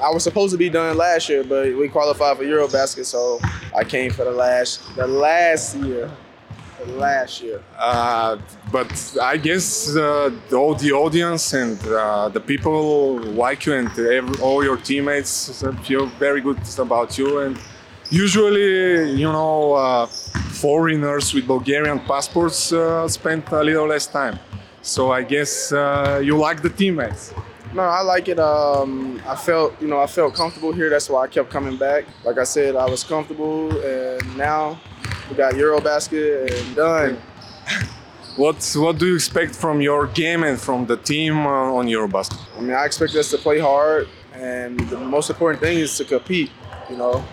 [0.02, 3.40] I was supposed to be done last year, but we qualified for Eurobasket, so
[3.76, 6.10] I came for the last the last year.
[6.78, 7.60] The last year.
[7.76, 8.38] Uh,
[8.70, 14.38] but I guess uh, all the audience and uh, the people like you and every,
[14.40, 17.40] all your teammates feel very good about you.
[17.40, 17.58] And
[18.10, 24.38] usually, you know, uh, foreigners with Bulgarian passports uh, spend a little less time.
[24.80, 27.34] So I guess uh, you like the teammates.
[27.74, 28.38] No, I like it.
[28.38, 30.88] Um, I felt, you know, I felt comfortable here.
[30.88, 32.04] That's why I kept coming back.
[32.24, 34.80] Like I said, I was comfortable, and now
[35.28, 37.18] we got Eurobasket and done.
[38.36, 42.38] What what do you expect from your game and from the team uh, on Eurobasket?
[42.56, 46.04] I mean, I expect us to play hard, and the most important thing is to
[46.04, 46.50] compete.
[46.88, 47.24] You know,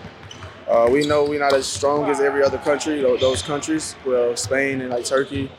[0.68, 4.80] uh, we know we're not as strong as every other country, those countries, well, Spain
[4.80, 5.50] and like Turkey.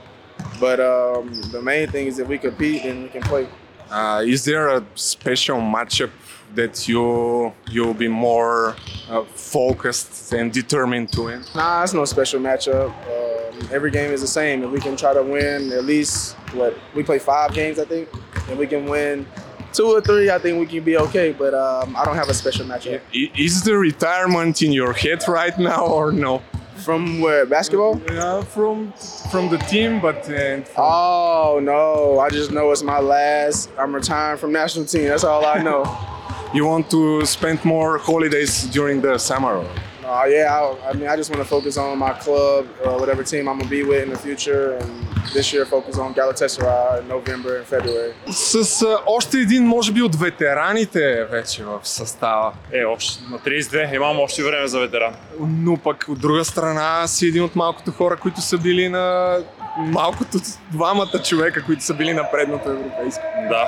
[0.59, 3.47] But um, the main thing is if we compete, then we can play.
[3.89, 6.11] Uh, is there a special matchup
[6.55, 8.75] that you you'll be more
[9.09, 11.43] uh, focused and determined to win?
[11.55, 12.89] Nah, it's no special matchup.
[12.89, 14.63] Um, every game is the same.
[14.63, 18.09] If we can try to win at least what we play five games, I think.
[18.49, 19.25] and we can win
[19.73, 21.31] two or three, I think we can be okay.
[21.33, 23.01] But um, I don't have a special matchup.
[23.13, 26.41] Is the retirement in your head right now or no?
[26.87, 28.01] From where basketball?
[28.09, 28.93] Yeah, from
[29.29, 32.17] from the team, but uh, Oh no!
[32.19, 33.69] I just know it's my last.
[33.77, 35.09] I'm retiring from national team.
[35.09, 35.83] That's all I know.
[36.53, 39.67] you want to spend more holidays during the summer.
[40.01, 43.21] Uh, yeah, I, I mean, I just want to focus on my club, uh, whatever
[43.21, 45.06] team I'm gonna be with in the future, and
[45.37, 48.13] this year focus on Galatasaray in November and February.
[48.31, 52.53] С а, още един, може би, от ветераните вече в състава.
[52.71, 55.15] Е, още на 32 имам още време за ветеран.
[55.39, 59.37] Но пък от друга страна си един от малкото хора, които са били на
[59.77, 60.37] малкото
[60.71, 63.23] двамата човека, които са били на предното европейско.
[63.49, 63.65] Да.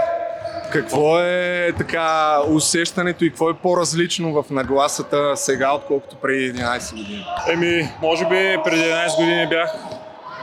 [0.72, 7.26] Какво е така усещането и какво е по-различно в нагласата сега, отколкото преди 11 години?
[7.50, 9.74] Еми, може би преди 11 години бях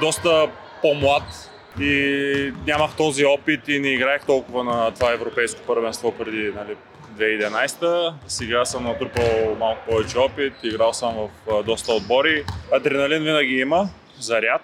[0.01, 0.49] доста
[0.87, 6.76] по-млад и нямах този опит и не играех толкова на това европейско първенство преди нали,
[7.18, 8.12] 2011.
[8.26, 11.14] Сега съм натрупал малко повече опит, играл съм
[11.47, 12.45] в доста отбори.
[12.72, 13.89] Адреналин винаги има,
[14.20, 14.62] заряд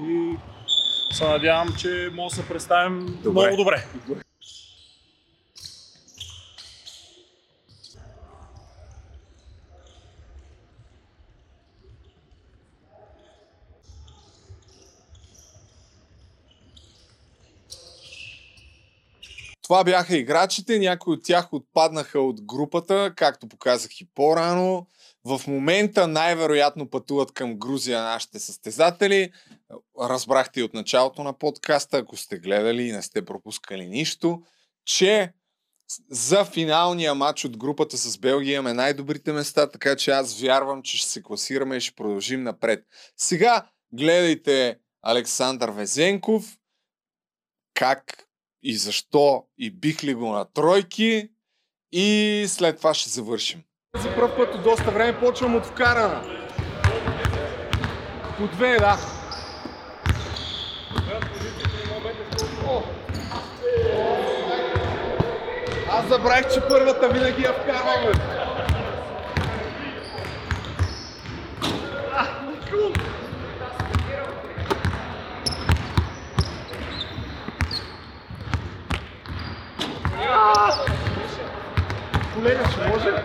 [0.00, 0.34] и
[1.12, 3.40] се надявам, че може да се представим Добре.
[3.40, 3.84] много добре.
[19.64, 24.86] Това бяха играчите, някои от тях отпаднаха от групата, както показах и по-рано.
[25.24, 29.32] В момента най-вероятно пътуват към Грузия нашите състезатели.
[30.00, 34.42] Разбрахте и от началото на подкаста, ако сте гледали и не сте пропускали нищо,
[34.84, 35.32] че
[36.10, 40.98] за финалния матч от групата с Белгия имаме най-добрите места, така че аз вярвам, че
[40.98, 42.84] ще се класираме и ще продължим напред.
[43.16, 46.58] Сега гледайте Александър Везенков,
[47.74, 48.23] как
[48.64, 51.28] и защо и бих ли го на тройки
[51.92, 53.62] и след това ще завършим.
[53.96, 56.22] За първ път от доста време почвам от вкарана.
[58.38, 58.98] По две, да.
[65.90, 68.34] Аз забравих, че първата винаги я вкарваме.
[82.34, 83.24] Колега, ще може?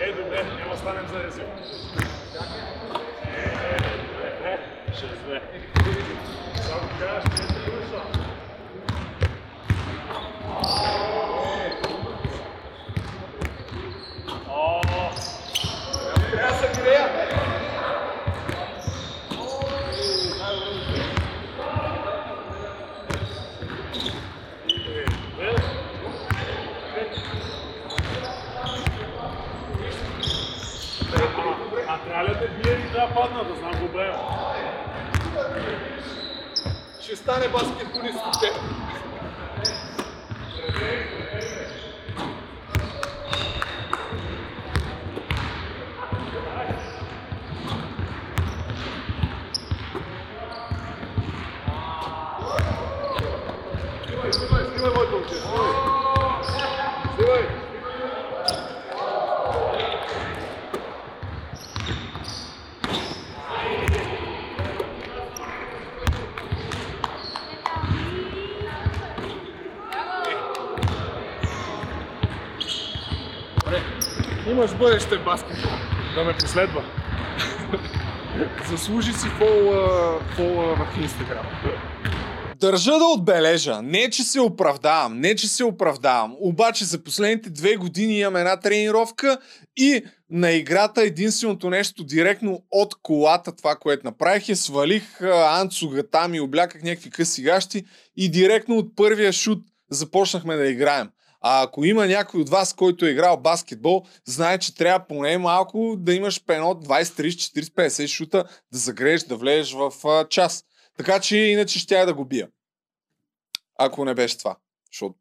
[0.00, 1.44] Е, добре, няма да станем за език.
[4.96, 5.40] Ще две.
[6.62, 7.35] Само кажеш, че е дошъл.
[33.96, 34.20] Bravo.
[37.02, 38.75] Și stare basketbulistului.
[74.56, 75.70] Имаш бъдеще в баскетбол.
[76.14, 76.84] Да ме последва.
[78.70, 81.46] Заслужи си фола, фола в Инстаграм.
[82.60, 87.76] Държа да отбележа, не че се оправдавам, не че се оправдавам, обаче за последните две
[87.76, 89.38] години имам една тренировка
[89.76, 95.22] и на играта единственото нещо директно от колата, това, което направих е свалих
[95.60, 97.84] анцуга там и обляках някакви къси гащи
[98.16, 101.08] и директно от първия шут започнахме да играем.
[101.48, 105.94] А ако има някой от вас, който е играл баскетбол, знае, че трябва поне малко
[105.98, 107.28] да имаш пено 20, 30,
[107.60, 110.64] 40, 50 шута, да загрееш, да влезеш в а, час.
[110.96, 112.48] Така че иначе ще да го бия.
[113.78, 114.56] Ако не беше това.
[114.92, 115.18] Защото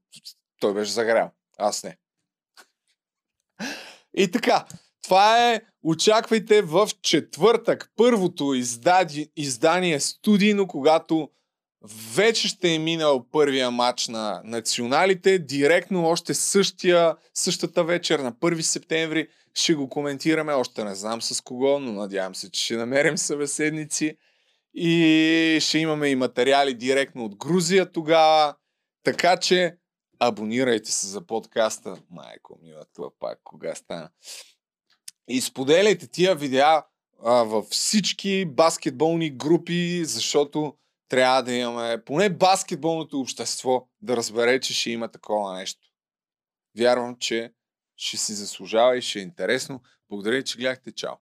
[0.60, 1.32] той беше загрял.
[1.58, 1.98] Аз не.
[4.18, 4.66] И така,
[5.04, 11.30] това е, очаквайте в четвъртък, първото издади, издание студийно, когато
[12.16, 15.40] вече ще е минал първия матч на националите.
[15.40, 20.54] Директно още същия, същата вечер на 1 септември ще го коментираме.
[20.54, 24.18] Още не знам с кого, но надявам се, че ще намерим събеседници.
[24.74, 28.56] И ще имаме и материали директно от Грузия тогава.
[29.04, 29.76] Така че
[30.20, 31.98] абонирайте се за подкаста.
[32.10, 34.10] Майко мила, това пак кога стана.
[35.28, 36.84] И споделяйте тия видеа
[37.24, 40.74] а, във всички баскетболни групи, защото
[41.10, 45.82] трябва да имаме поне баскетболното общество да разбере, че ще има такова нещо.
[46.78, 47.54] Вярвам, че
[47.96, 49.82] ще си заслужава и ще е интересно.
[50.10, 50.92] Благодаря, че гледахте.
[50.92, 51.25] Чао!